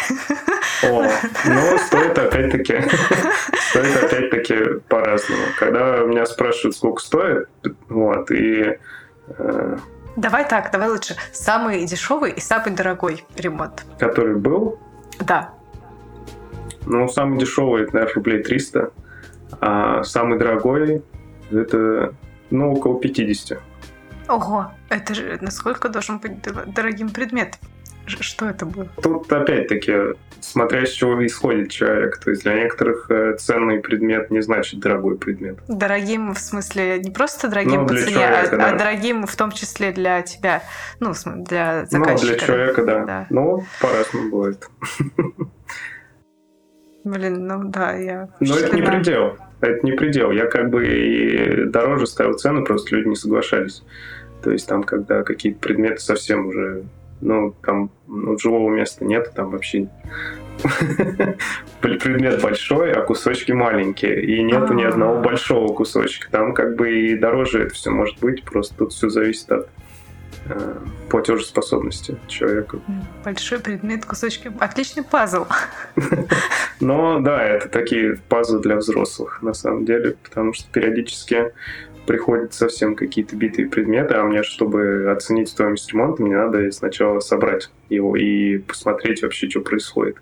О, 0.83 1.03
ну, 1.45 1.77
стоит 1.77 2.17
опять-таки, 2.17 2.81
стоит 3.69 4.03
опять-таки 4.03 4.79
по-разному. 4.87 5.43
Когда 5.59 5.99
меня 5.99 6.25
спрашивают, 6.25 6.75
сколько 6.75 7.01
стоит, 7.01 7.47
вот, 7.89 8.31
и 8.31 8.79
э, 9.27 9.77
Давай 10.15 10.47
так, 10.47 10.71
давай 10.71 10.89
лучше. 10.89 11.15
Самый 11.33 11.85
дешевый 11.85 12.31
и 12.31 12.39
самый 12.39 12.71
дорогой 12.71 13.25
ремонт. 13.35 13.85
Который 13.99 14.35
был? 14.35 14.79
Да. 15.19 15.53
Ну, 16.85 17.07
самый 17.07 17.39
дешевый, 17.39 17.83
это, 17.83 17.95
наверное, 17.95 18.15
рублей 18.15 18.43
300. 18.43 18.91
А 19.61 20.03
самый 20.03 20.37
дорогой 20.37 21.03
это, 21.51 22.13
ну, 22.49 22.73
около 22.73 22.99
50. 22.99 23.59
Ого, 24.27 24.71
это 24.89 25.13
же 25.13 25.37
насколько 25.41 25.89
должен 25.89 26.19
быть 26.19 26.33
дорогим 26.73 27.09
предмет? 27.09 27.59
Что 28.07 28.47
это 28.47 28.65
было? 28.65 28.87
Тут 29.01 29.31
опять-таки, 29.31 30.15
смотря 30.39 30.85
с 30.85 30.91
чего 30.91 31.25
исходит 31.25 31.71
человек. 31.71 32.19
То 32.19 32.31
есть 32.31 32.43
для 32.43 32.53
некоторых 32.53 33.09
э, 33.09 33.35
ценный 33.37 33.79
предмет 33.79 34.29
не 34.29 34.41
значит 34.41 34.79
дорогой 34.79 35.17
предмет. 35.17 35.57
Дорогим 35.67 36.35
в 36.35 36.39
смысле 36.39 36.99
не 36.99 37.09
просто 37.09 37.47
дорогим 37.47 37.81
ну, 37.81 37.87
по 37.87 37.95
цене, 37.95 38.11
человека, 38.11 38.55
а, 38.55 38.57
да. 38.57 38.69
а 38.69 38.77
дорогим 38.77 39.25
в 39.25 39.35
том 39.35 39.51
числе 39.51 39.91
для 39.91 40.21
тебя, 40.21 40.61
ну, 40.99 41.13
для 41.35 41.85
заказчика. 41.87 42.31
Ну, 42.31 42.37
для 42.37 42.37
человека, 42.37 42.83
да. 42.83 43.05
да. 43.05 43.27
Ну, 43.31 43.63
по-разному 43.81 44.29
бывает. 44.29 44.69
Блин, 47.05 47.47
ну 47.47 47.69
да, 47.69 47.93
я... 47.93 48.27
Но 48.41 48.57
это 48.57 48.75
не 48.75 48.81
предел 48.81 49.37
это 49.65 49.85
не 49.85 49.93
предел. 49.93 50.31
Я 50.31 50.45
как 50.45 50.69
бы 50.69 50.87
и 50.87 51.65
дороже 51.65 52.07
ставил 52.07 52.33
цену, 52.33 52.63
просто 52.63 52.95
люди 52.95 53.09
не 53.09 53.15
соглашались. 53.15 53.83
То 54.43 54.51
есть 54.51 54.67
там, 54.67 54.83
когда 54.83 55.23
какие-то 55.23 55.59
предметы 55.59 55.99
совсем 55.99 56.47
уже, 56.47 56.83
ну, 57.21 57.55
там 57.63 57.89
ну, 58.07 58.37
живого 58.37 58.69
места 58.69 59.05
нет, 59.05 59.31
там 59.35 59.49
вообще 59.49 59.87
предмет 61.81 62.41
большой, 62.41 62.93
а 62.93 63.01
кусочки 63.01 63.51
маленькие, 63.51 64.23
и 64.23 64.43
нету 64.43 64.73
ни 64.73 64.83
одного 64.83 65.21
большого 65.21 65.73
кусочка. 65.73 66.29
Там 66.29 66.53
как 66.53 66.75
бы 66.75 66.91
и 66.91 67.15
дороже 67.15 67.63
это 67.63 67.73
все 67.73 67.89
может 67.89 68.19
быть, 68.19 68.43
просто 68.43 68.75
тут 68.77 68.93
все 68.93 69.09
зависит 69.09 69.51
от 69.51 69.69
э, 70.45 70.77
платежеспособности 71.09 72.17
человека. 72.27 72.79
Большой 73.23 73.59
предмет, 73.59 74.05
кусочки. 74.05 74.51
Отличный 74.59 75.03
пазл. 75.03 75.45
Но 76.79 77.19
да, 77.19 77.43
это 77.43 77.69
такие 77.69 78.17
пазлы 78.29 78.59
для 78.61 78.75
взрослых, 78.77 79.41
на 79.41 79.53
самом 79.53 79.85
деле, 79.85 80.15
потому 80.23 80.53
что 80.53 80.69
периодически 80.71 81.51
приходят 82.05 82.53
совсем 82.53 82.95
какие-то 82.95 83.35
битые 83.35 83.67
предметы, 83.67 84.13
а 84.15 84.23
мне, 84.23 84.43
чтобы 84.43 85.11
оценить 85.11 85.49
стоимость 85.49 85.91
ремонта, 85.91 86.21
мне 86.21 86.37
надо 86.37 86.71
сначала 86.71 87.19
собрать 87.19 87.71
его 87.89 88.15
и 88.15 88.59
посмотреть 88.59 89.23
вообще, 89.23 89.49
что 89.49 89.61
происходит. 89.61 90.17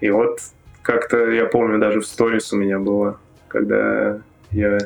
И 0.00 0.10
вот 0.10 0.40
как-то, 0.82 1.30
я 1.30 1.46
помню, 1.46 1.78
даже 1.78 2.00
в 2.00 2.06
сторис 2.06 2.52
у 2.52 2.56
меня 2.56 2.78
было, 2.78 3.20
когда 3.48 4.20
я 4.50 4.78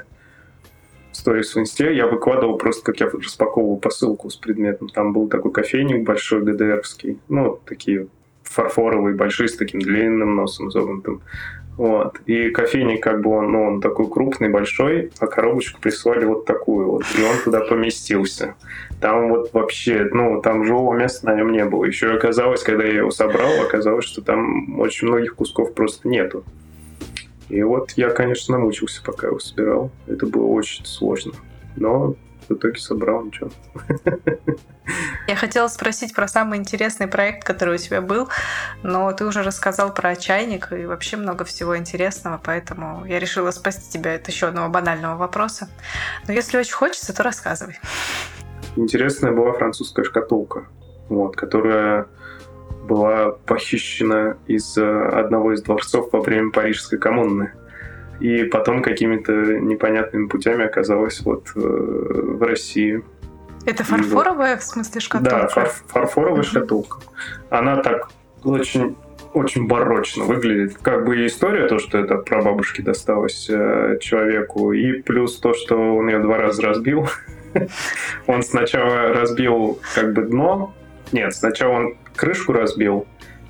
сторис 1.14 1.54
в 1.54 1.58
инсте, 1.58 1.94
я 1.94 2.06
выкладывал 2.06 2.58
просто, 2.58 2.84
как 2.84 3.00
я 3.00 3.08
распаковывал 3.08 3.78
посылку 3.78 4.30
с 4.30 4.36
предметом. 4.36 4.88
Там 4.88 5.12
был 5.12 5.28
такой 5.28 5.52
кофейник 5.52 6.04
большой, 6.04 6.42
ГДРовский. 6.42 7.18
Ну, 7.28 7.58
такие 7.64 8.08
фарфоровые, 8.42 9.16
большие, 9.16 9.48
с 9.48 9.56
таким 9.56 9.80
длинным 9.80 10.36
носом 10.36 10.70
загнутым. 10.70 11.22
Вот. 11.76 12.20
И 12.26 12.50
кофейник, 12.50 13.02
как 13.02 13.20
бы 13.20 13.30
он, 13.30 13.50
ну, 13.50 13.64
он 13.64 13.80
такой 13.80 14.08
крупный, 14.08 14.48
большой, 14.48 15.10
а 15.18 15.26
коробочку 15.26 15.80
прислали 15.80 16.24
вот 16.24 16.44
такую 16.44 16.90
вот. 16.90 17.02
И 17.18 17.22
он 17.22 17.36
туда 17.42 17.60
поместился. 17.60 18.54
Там 19.00 19.30
вот 19.30 19.52
вообще, 19.52 20.08
ну, 20.12 20.40
там 20.40 20.64
живого 20.64 20.94
места 20.94 21.26
на 21.26 21.34
нем 21.34 21.50
не 21.52 21.64
было. 21.64 21.84
Еще 21.84 22.12
оказалось, 22.12 22.62
когда 22.62 22.84
я 22.84 22.98
его 22.98 23.10
собрал, 23.10 23.50
оказалось, 23.62 24.04
что 24.04 24.22
там 24.22 24.78
очень 24.78 25.08
многих 25.08 25.34
кусков 25.34 25.74
просто 25.74 26.08
нету. 26.08 26.44
И 27.48 27.62
вот 27.62 27.92
я, 27.92 28.10
конечно, 28.10 28.56
намучился, 28.56 29.02
пока 29.02 29.26
его 29.28 29.38
собирал. 29.38 29.90
Это 30.06 30.26
было 30.26 30.46
очень 30.46 30.84
сложно. 30.86 31.32
Но 31.76 32.16
в 32.48 32.54
итоге 32.54 32.78
собрал 32.78 33.24
ничего. 33.24 33.50
Я 35.26 35.36
хотела 35.36 35.68
спросить 35.68 36.14
про 36.14 36.28
самый 36.28 36.58
интересный 36.58 37.06
проект, 37.06 37.44
который 37.44 37.74
у 37.74 37.78
тебя 37.78 38.02
был, 38.02 38.28
но 38.82 39.10
ты 39.12 39.24
уже 39.24 39.42
рассказал 39.42 39.94
про 39.94 40.14
чайник 40.14 40.72
и 40.72 40.84
вообще 40.84 41.16
много 41.16 41.44
всего 41.44 41.76
интересного, 41.76 42.40
поэтому 42.42 43.04
я 43.06 43.18
решила 43.18 43.50
спасти 43.50 43.90
тебя 43.90 44.14
от 44.14 44.28
еще 44.28 44.48
одного 44.48 44.68
банального 44.68 45.16
вопроса. 45.16 45.68
Но 46.26 46.34
если 46.34 46.58
очень 46.58 46.74
хочется, 46.74 47.14
то 47.14 47.22
рассказывай. 47.22 47.78
Интересная 48.76 49.32
была 49.32 49.52
французская 49.52 50.04
шкатулка, 50.04 50.66
вот, 51.08 51.36
которая 51.36 52.06
была 52.86 53.30
похищена 53.46 54.36
из 54.46 54.76
э, 54.76 55.08
одного 55.08 55.52
из 55.52 55.62
дворцов 55.62 56.10
во 56.12 56.20
время 56.20 56.50
Парижской 56.50 56.98
коммуны. 56.98 57.52
И 58.20 58.44
потом 58.44 58.82
какими-то 58.82 59.32
непонятными 59.32 60.28
путями 60.28 60.64
оказалась 60.64 61.20
вот 61.22 61.48
э, 61.56 61.60
в 61.60 62.42
России. 62.42 63.02
Это 63.66 63.82
фарфоровая, 63.82 64.56
в 64.56 64.62
смысле, 64.62 65.00
шкатулка? 65.00 65.36
Да, 65.36 65.48
фар 65.48 65.70
фарфоровая 65.88 66.42
mm-hmm. 66.42 66.44
шкатулка. 66.44 66.98
Она 67.50 67.76
так 67.76 68.10
очень 68.44 68.96
очень 69.32 69.66
барочно 69.66 70.24
выглядит. 70.24 70.78
Как 70.80 71.04
бы 71.04 71.20
и 71.20 71.26
история, 71.26 71.66
то, 71.66 71.80
что 71.80 71.98
это 71.98 72.18
про 72.18 72.40
бабушки 72.40 72.82
досталось 72.82 73.48
э, 73.50 73.98
человеку, 74.00 74.72
и 74.72 75.02
плюс 75.02 75.38
то, 75.40 75.54
что 75.54 75.96
он 75.96 76.08
ее 76.08 76.20
два 76.20 76.38
раза 76.38 76.62
разбил. 76.62 77.08
он 78.28 78.42
сначала 78.44 79.12
разбил 79.12 79.80
как 79.94 80.12
бы 80.12 80.22
дно, 80.22 80.72
нет, 81.12 81.34
сначала 81.34 81.72
он 81.74 81.94
крышку 82.16 82.52
разбил, 82.52 83.06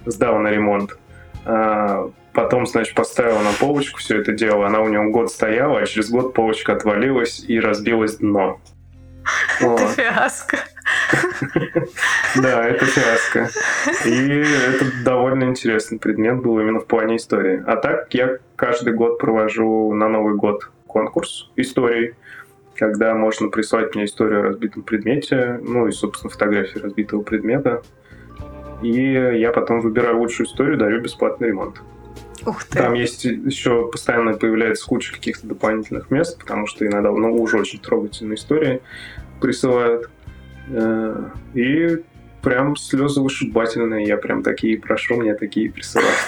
сдал 0.06 0.38
на 0.38 0.48
ремонт, 0.48 0.96
а 1.44 2.10
потом, 2.32 2.66
значит, 2.66 2.94
поставил 2.94 3.38
на 3.40 3.52
полочку 3.52 3.98
все 3.98 4.20
это 4.20 4.32
дело, 4.32 4.66
она 4.66 4.80
у 4.80 4.88
него 4.88 5.10
год 5.10 5.30
стояла, 5.30 5.80
а 5.80 5.86
через 5.86 6.10
год 6.10 6.34
полочка 6.34 6.72
отвалилась 6.72 7.44
и 7.46 7.60
разбилось 7.60 8.16
дно. 8.16 8.60
Это 9.60 9.86
фиаско. 9.88 10.58
Да, 12.36 12.64
это 12.64 12.84
фиаско. 12.84 13.48
И 14.04 14.42
это 14.42 15.04
довольно 15.04 15.44
интересный 15.44 15.98
предмет 15.98 16.42
был 16.42 16.58
именно 16.58 16.80
в 16.80 16.86
плане 16.86 17.16
истории. 17.16 17.62
А 17.64 17.76
так 17.76 18.12
я 18.12 18.38
каждый 18.56 18.92
год 18.92 19.18
провожу 19.18 19.94
на 19.94 20.08
Новый 20.08 20.34
год 20.34 20.68
конкурс 20.86 21.50
истории 21.54 22.16
когда 22.76 23.14
можно 23.14 23.48
прислать 23.48 23.94
мне 23.94 24.04
историю 24.04 24.40
о 24.40 24.42
разбитом 24.44 24.82
предмете, 24.82 25.60
ну 25.62 25.86
и, 25.86 25.92
собственно, 25.92 26.30
фотографии 26.30 26.78
разбитого 26.78 27.22
предмета. 27.22 27.82
И 28.84 29.38
я 29.38 29.50
потом 29.50 29.80
выбираю 29.80 30.18
лучшую 30.18 30.46
историю, 30.46 30.76
дарю 30.76 31.00
бесплатный 31.00 31.48
ремонт. 31.48 31.80
Ух 32.44 32.64
ты. 32.64 32.78
Там 32.78 32.92
есть 32.92 33.24
еще 33.24 33.88
постоянно 33.90 34.34
появляется 34.34 34.86
куча 34.86 35.12
каких-то 35.12 35.46
дополнительных 35.46 36.10
мест, 36.10 36.38
потому 36.38 36.66
что 36.66 36.86
иногда 36.86 37.10
ну, 37.10 37.34
уже 37.34 37.58
очень 37.58 37.78
трогательные 37.78 38.36
истории 38.36 38.82
присылают. 39.40 40.10
Э, 40.68 41.30
и 41.54 42.02
прям 42.42 42.76
слезы 42.76 43.22
вышибательные. 43.22 44.06
Я 44.06 44.18
прям 44.18 44.42
такие 44.42 44.78
прошу, 44.78 45.16
мне 45.16 45.34
такие 45.34 45.72
присылают. 45.72 46.18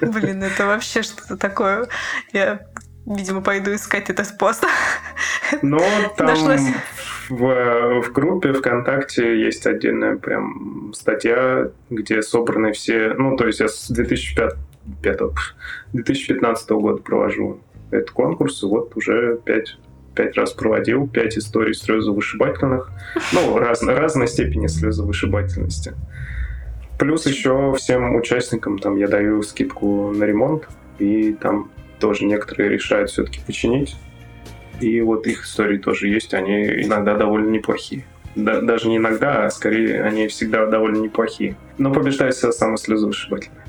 Блин, 0.00 0.44
это 0.44 0.66
вообще 0.66 1.02
что-то 1.02 1.36
такое. 1.36 1.88
Я, 2.32 2.66
видимо, 3.04 3.42
пойду 3.42 3.74
искать 3.74 4.08
этот 4.10 4.38
пост. 4.38 4.64
Ну, 5.60 5.80
там 6.16 6.36
в, 7.28 8.02
в 8.02 8.12
группе 8.12 8.52
ВКонтакте 8.52 9.40
есть 9.40 9.66
отдельная 9.66 10.16
прям 10.16 10.92
статья, 10.94 11.70
где 11.90 12.22
собраны 12.22 12.72
все... 12.72 13.14
Ну, 13.14 13.36
то 13.36 13.46
есть 13.46 13.60
я 13.60 13.68
с 13.68 13.90
2005, 13.90 14.54
2015 15.92 16.70
года 16.70 17.02
провожу 17.02 17.60
этот 17.90 18.10
конкурс, 18.10 18.62
и 18.62 18.66
вот 18.66 18.96
уже 18.96 19.38
пять 19.44 19.76
пять 20.14 20.36
раз 20.36 20.52
проводил, 20.52 21.08
пять 21.08 21.38
историй 21.38 21.74
слезовышибательных, 21.74 22.90
ну, 23.32 23.58
раз, 23.58 23.82
разной 23.82 24.28
степени 24.28 24.66
слезовышибательности. 24.66 25.94
Плюс 26.98 27.26
еще 27.26 27.74
всем 27.78 28.14
участникам 28.14 28.78
там 28.78 28.96
я 28.96 29.08
даю 29.08 29.42
скидку 29.42 30.12
на 30.12 30.24
ремонт, 30.24 30.68
и 30.98 31.32
там 31.32 31.70
тоже 31.98 32.26
некоторые 32.26 32.68
решают 32.68 33.10
все-таки 33.10 33.40
починить. 33.46 33.96
И 34.82 35.00
вот 35.00 35.26
их 35.26 35.44
истории 35.44 35.78
тоже 35.78 36.08
есть, 36.08 36.34
они 36.34 36.82
иногда 36.82 37.14
довольно 37.14 37.50
неплохие. 37.50 38.04
Да, 38.34 38.60
даже 38.60 38.88
не 38.88 38.96
иногда, 38.96 39.46
а 39.46 39.50
скорее 39.50 40.02
они 40.02 40.26
всегда 40.26 40.66
довольно 40.66 40.98
неплохие. 40.98 41.54
Но 41.78 41.92
побеждает 41.92 42.34
всегда 42.34 42.52
самое 42.52 42.78
слезовышибательное. 42.78 43.64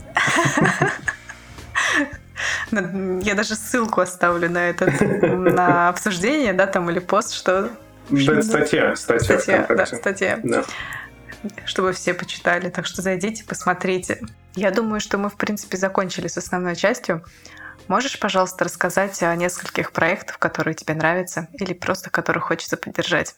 Я 3.23 3.35
даже 3.35 3.55
ссылку 3.55 4.01
оставлю 4.01 4.49
на 4.49 4.69
этот 4.69 4.99
на 5.21 5.89
обсуждение, 5.89 6.53
да, 6.53 6.65
там 6.65 6.89
или 6.89 6.99
пост, 6.99 7.33
что. 7.33 7.69
Да, 8.09 8.41
статья, 8.41 8.95
статья. 8.95 9.39
Статья, 9.39 9.65
да, 9.69 9.85
статья. 9.85 10.39
Да. 10.43 10.63
Чтобы 11.65 11.91
все 11.93 12.13
почитали. 12.13 12.69
Так 12.69 12.85
что 12.85 13.01
зайдите, 13.01 13.43
посмотрите. 13.43 14.21
Я 14.55 14.71
думаю, 14.71 14.99
что 14.99 15.17
мы, 15.17 15.29
в 15.29 15.35
принципе, 15.35 15.77
закончили 15.77 16.27
с 16.27 16.37
основной 16.37 16.75
частью. 16.75 17.23
Можешь, 17.87 18.19
пожалуйста, 18.19 18.65
рассказать 18.65 19.21
о 19.23 19.35
нескольких 19.35 19.91
проектах, 19.91 20.39
которые 20.39 20.73
тебе 20.73 20.93
нравятся, 20.93 21.47
или 21.53 21.73
просто 21.73 22.09
которых 22.09 22.45
хочется 22.45 22.77
поддержать? 22.77 23.35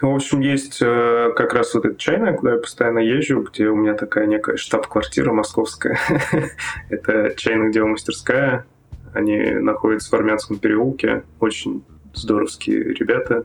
В 0.00 0.08
общем, 0.14 0.40
есть 0.40 0.82
э, 0.82 1.32
как 1.36 1.54
раз 1.54 1.72
вот 1.74 1.84
эта 1.84 1.96
чайная, 1.96 2.34
куда 2.34 2.54
я 2.54 2.58
постоянно 2.58 2.98
езжу, 2.98 3.42
где 3.42 3.68
у 3.68 3.76
меня 3.76 3.94
такая 3.94 4.26
некая 4.26 4.56
штаб-квартира 4.56 5.32
московская. 5.32 5.98
Это 6.90 7.32
чайная 7.36 7.70
дело 7.70 7.86
мастерская. 7.86 8.66
Они 9.14 9.38
находятся 9.38 10.10
в 10.10 10.14
Армянском 10.14 10.58
переулке. 10.58 11.22
Очень 11.38 11.84
здоровские 12.12 12.92
ребята. 12.92 13.44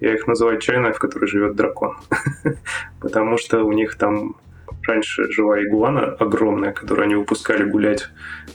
Я 0.00 0.14
их 0.14 0.26
называю 0.26 0.58
чайная, 0.58 0.92
в 0.94 0.98
которой 0.98 1.26
живет 1.26 1.54
дракон. 1.54 1.96
Потому 3.00 3.36
что 3.36 3.62
у 3.64 3.72
них 3.72 3.96
там 3.96 4.36
раньше 4.90 5.30
жила 5.32 5.62
игуана 5.62 6.16
огромная, 6.18 6.72
которую 6.72 7.04
они 7.04 7.14
выпускали 7.14 7.64
гулять 7.64 8.08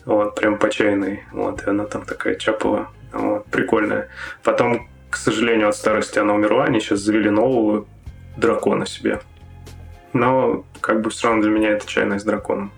вот, 0.06 0.36
прям 0.36 0.58
по 0.58 0.70
чайной. 0.70 1.24
Вот, 1.32 1.64
и 1.64 1.70
она 1.70 1.86
там 1.86 2.06
такая 2.06 2.36
чаповая. 2.36 2.88
Вот, 3.12 3.46
прикольная. 3.46 4.10
Потом 4.44 4.88
к 5.16 5.18
сожалению, 5.18 5.70
от 5.70 5.78
старости 5.78 6.20
она 6.20 6.34
умерла, 6.34 6.66
они 6.66 6.82
сейчас 6.82 7.00
завели 7.00 7.30
нового 7.30 7.88
дракона 8.36 8.86
себе. 8.86 9.22
Но 10.12 10.66
как 10.82 11.02
бы 11.02 11.10
все 11.10 11.30
равно 11.30 11.44
для 11.44 11.52
меня 11.52 11.70
это 11.70 11.88
чайная 11.88 12.20
с 12.20 12.26
драконом. 12.26 12.74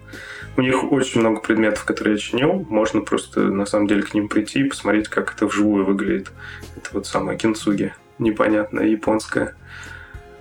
У 0.55 0.61
них 0.61 0.91
очень 0.91 1.21
много 1.21 1.41
предметов, 1.41 1.83
которые 1.83 2.13
я 2.13 2.19
чинил. 2.19 2.63
Можно 2.69 3.01
просто 3.01 3.41
на 3.41 3.65
самом 3.65 3.87
деле 3.87 4.03
к 4.03 4.13
ним 4.13 4.27
прийти 4.27 4.59
и 4.59 4.69
посмотреть, 4.69 5.07
как 5.07 5.33
это 5.33 5.47
вживую 5.47 5.83
выглядит. 5.83 6.31
Это 6.75 6.89
вот 6.93 7.07
самая 7.07 7.37
кинцуги, 7.37 7.95
непонятная, 8.19 8.85
японская. 8.85 9.55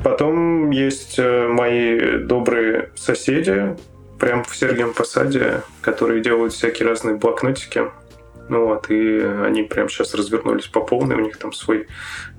Потом 0.03 0.71
есть 0.71 1.19
э, 1.19 1.49
мои 1.49 2.19
добрые 2.19 2.91
соседи, 2.95 3.77
прям 4.19 4.45
в 4.45 4.55
Сергием 4.57 4.93
Посаде, 4.93 5.63
которые 5.81 6.23
делают 6.23 6.53
всякие 6.53 6.89
разные 6.89 7.17
блокнотики. 7.17 7.91
Ну 8.49 8.67
вот, 8.67 8.91
и 8.91 9.21
они 9.21 9.65
прямо 9.65 9.89
сейчас 9.89 10.15
развернулись 10.15 10.67
по 10.67 10.81
полной, 10.81 11.17
у 11.17 11.21
них 11.21 11.37
там 11.37 11.53
свой 11.53 11.89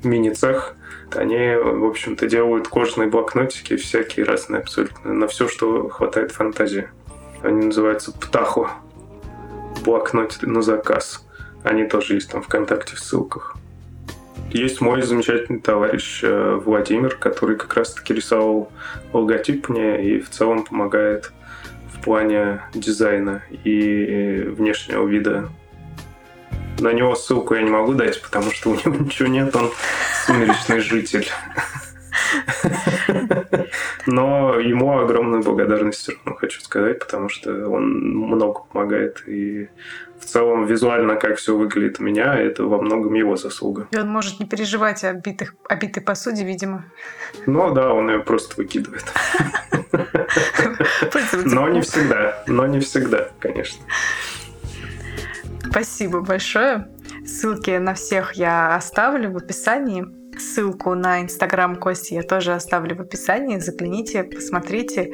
мини-цех. 0.03 0.75
Они, 1.13 1.55
в 1.55 1.85
общем-то, 1.85 2.27
делают 2.27 2.67
кожаные 2.67 3.09
блокнотики, 3.09 3.75
всякие 3.75 4.25
разные 4.25 4.61
абсолютно, 4.61 5.13
на 5.13 5.27
все, 5.27 5.47
что 5.47 5.89
хватает 5.89 6.31
фантазии. 6.31 6.89
Они 7.43 7.65
называются 7.65 8.11
Птаху. 8.11 8.69
Блокнот 9.83 10.39
на 10.41 10.61
заказ. 10.61 11.25
Они 11.63 11.85
тоже 11.85 12.15
есть 12.15 12.31
там 12.31 12.41
ВКонтакте 12.41 12.95
в 12.95 12.99
ссылках. 12.99 13.55
Есть 14.51 14.81
мой 14.81 15.01
замечательный 15.01 15.59
товарищ 15.59 16.21
э, 16.23 16.59
Владимир, 16.63 17.15
который 17.15 17.57
как 17.57 17.73
раз-таки 17.73 18.13
рисовал 18.13 18.71
логотип 19.13 19.69
мне 19.69 20.03
и 20.03 20.19
в 20.19 20.29
целом 20.29 20.63
помогает 20.63 21.31
в 21.93 22.01
плане 22.01 22.61
дизайна 22.73 23.43
и 23.63 24.45
внешнего 24.47 25.05
вида 25.05 25.49
на 26.79 26.93
него 26.93 27.15
ссылку 27.15 27.55
я 27.55 27.61
не 27.61 27.69
могу 27.69 27.93
дать, 27.93 28.21
потому 28.21 28.51
что 28.51 28.71
у 28.71 28.75
него 28.75 28.95
ничего 29.03 29.27
нет, 29.27 29.55
он 29.55 29.71
сумеречный 30.25 30.79
житель. 30.79 31.27
Но 34.07 34.57
ему 34.57 34.97
огромную 34.99 35.43
благодарность 35.43 35.99
все 35.99 36.13
равно 36.13 36.35
хочу 36.35 36.61
сказать, 36.61 36.99
потому 36.99 37.27
что 37.27 37.69
он 37.69 37.99
много 37.99 38.61
помогает. 38.71 39.21
И 39.27 39.67
в 40.17 40.25
целом 40.25 40.65
визуально, 40.65 41.17
как 41.17 41.35
все 41.35 41.57
выглядит 41.57 41.99
у 41.99 42.03
меня, 42.03 42.33
это 42.35 42.63
во 42.63 42.81
многом 42.81 43.13
его 43.13 43.35
заслуга. 43.35 43.87
И 43.91 43.97
он 43.97 44.07
может 44.07 44.39
не 44.39 44.45
переживать 44.45 45.03
о 45.03 45.11
битых, 45.11 45.55
о 45.67 45.75
битой 45.75 46.01
посуде, 46.01 46.45
видимо. 46.45 46.85
Ну 47.45 47.73
да, 47.73 47.93
он 47.93 48.09
ее 48.09 48.19
просто 48.19 48.55
выкидывает. 48.55 49.05
Но 51.45 51.67
не 51.67 51.81
всегда. 51.81 52.43
Но 52.47 52.65
не 52.65 52.79
всегда, 52.79 53.29
конечно. 53.39 53.83
Спасибо 55.69 56.21
большое. 56.21 56.87
Ссылки 57.25 57.71
на 57.71 57.93
всех 57.93 58.33
я 58.33 58.73
оставлю 58.73 59.31
в 59.31 59.37
описании. 59.37 60.16
Ссылку 60.39 60.95
на 60.95 61.21
Инстаграм 61.21 61.75
Кости 61.75 62.13
я 62.13 62.23
тоже 62.23 62.53
оставлю 62.53 62.95
в 62.95 63.01
описании. 63.01 63.59
Загляните, 63.59 64.23
посмотрите. 64.23 65.13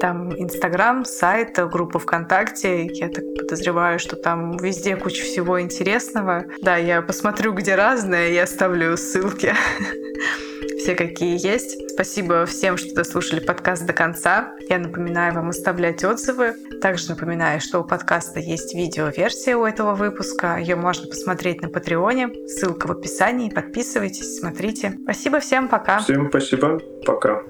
Там 0.00 0.32
Инстаграм, 0.38 1.04
сайт, 1.04 1.58
группа 1.70 1.98
ВКонтакте. 1.98 2.86
Я 2.86 3.08
так 3.08 3.24
подозреваю, 3.38 3.98
что 3.98 4.16
там 4.16 4.56
везде 4.56 4.96
куча 4.96 5.22
всего 5.22 5.60
интересного. 5.60 6.44
Да, 6.62 6.76
я 6.76 7.02
посмотрю, 7.02 7.52
где 7.52 7.74
разное, 7.74 8.28
и 8.30 8.36
оставлю 8.36 8.96
ссылки. 8.96 9.54
все 10.82 10.96
какие 10.96 11.38
есть. 11.40 11.90
Спасибо 11.90 12.44
всем, 12.44 12.76
что 12.76 12.92
дослушали 12.92 13.38
подкаст 13.38 13.86
до 13.86 13.92
конца. 13.92 14.52
Я 14.68 14.80
напоминаю 14.80 15.32
вам 15.32 15.50
оставлять 15.50 16.02
отзывы. 16.02 16.54
Также 16.80 17.10
напоминаю, 17.10 17.60
что 17.60 17.78
у 17.78 17.84
подкаста 17.84 18.40
есть 18.40 18.74
видеоверсия 18.74 19.56
у 19.56 19.64
этого 19.64 19.94
выпуска. 19.94 20.58
Ее 20.58 20.74
можно 20.74 21.06
посмотреть 21.06 21.62
на 21.62 21.68
Патреоне. 21.68 22.30
Ссылка 22.48 22.88
в 22.88 22.92
описании. 22.92 23.48
Подписывайтесь, 23.48 24.40
смотрите. 24.40 24.98
Спасибо 25.04 25.38
всем, 25.38 25.68
пока. 25.68 26.00
Всем 26.00 26.28
спасибо, 26.30 26.80
пока. 27.06 27.42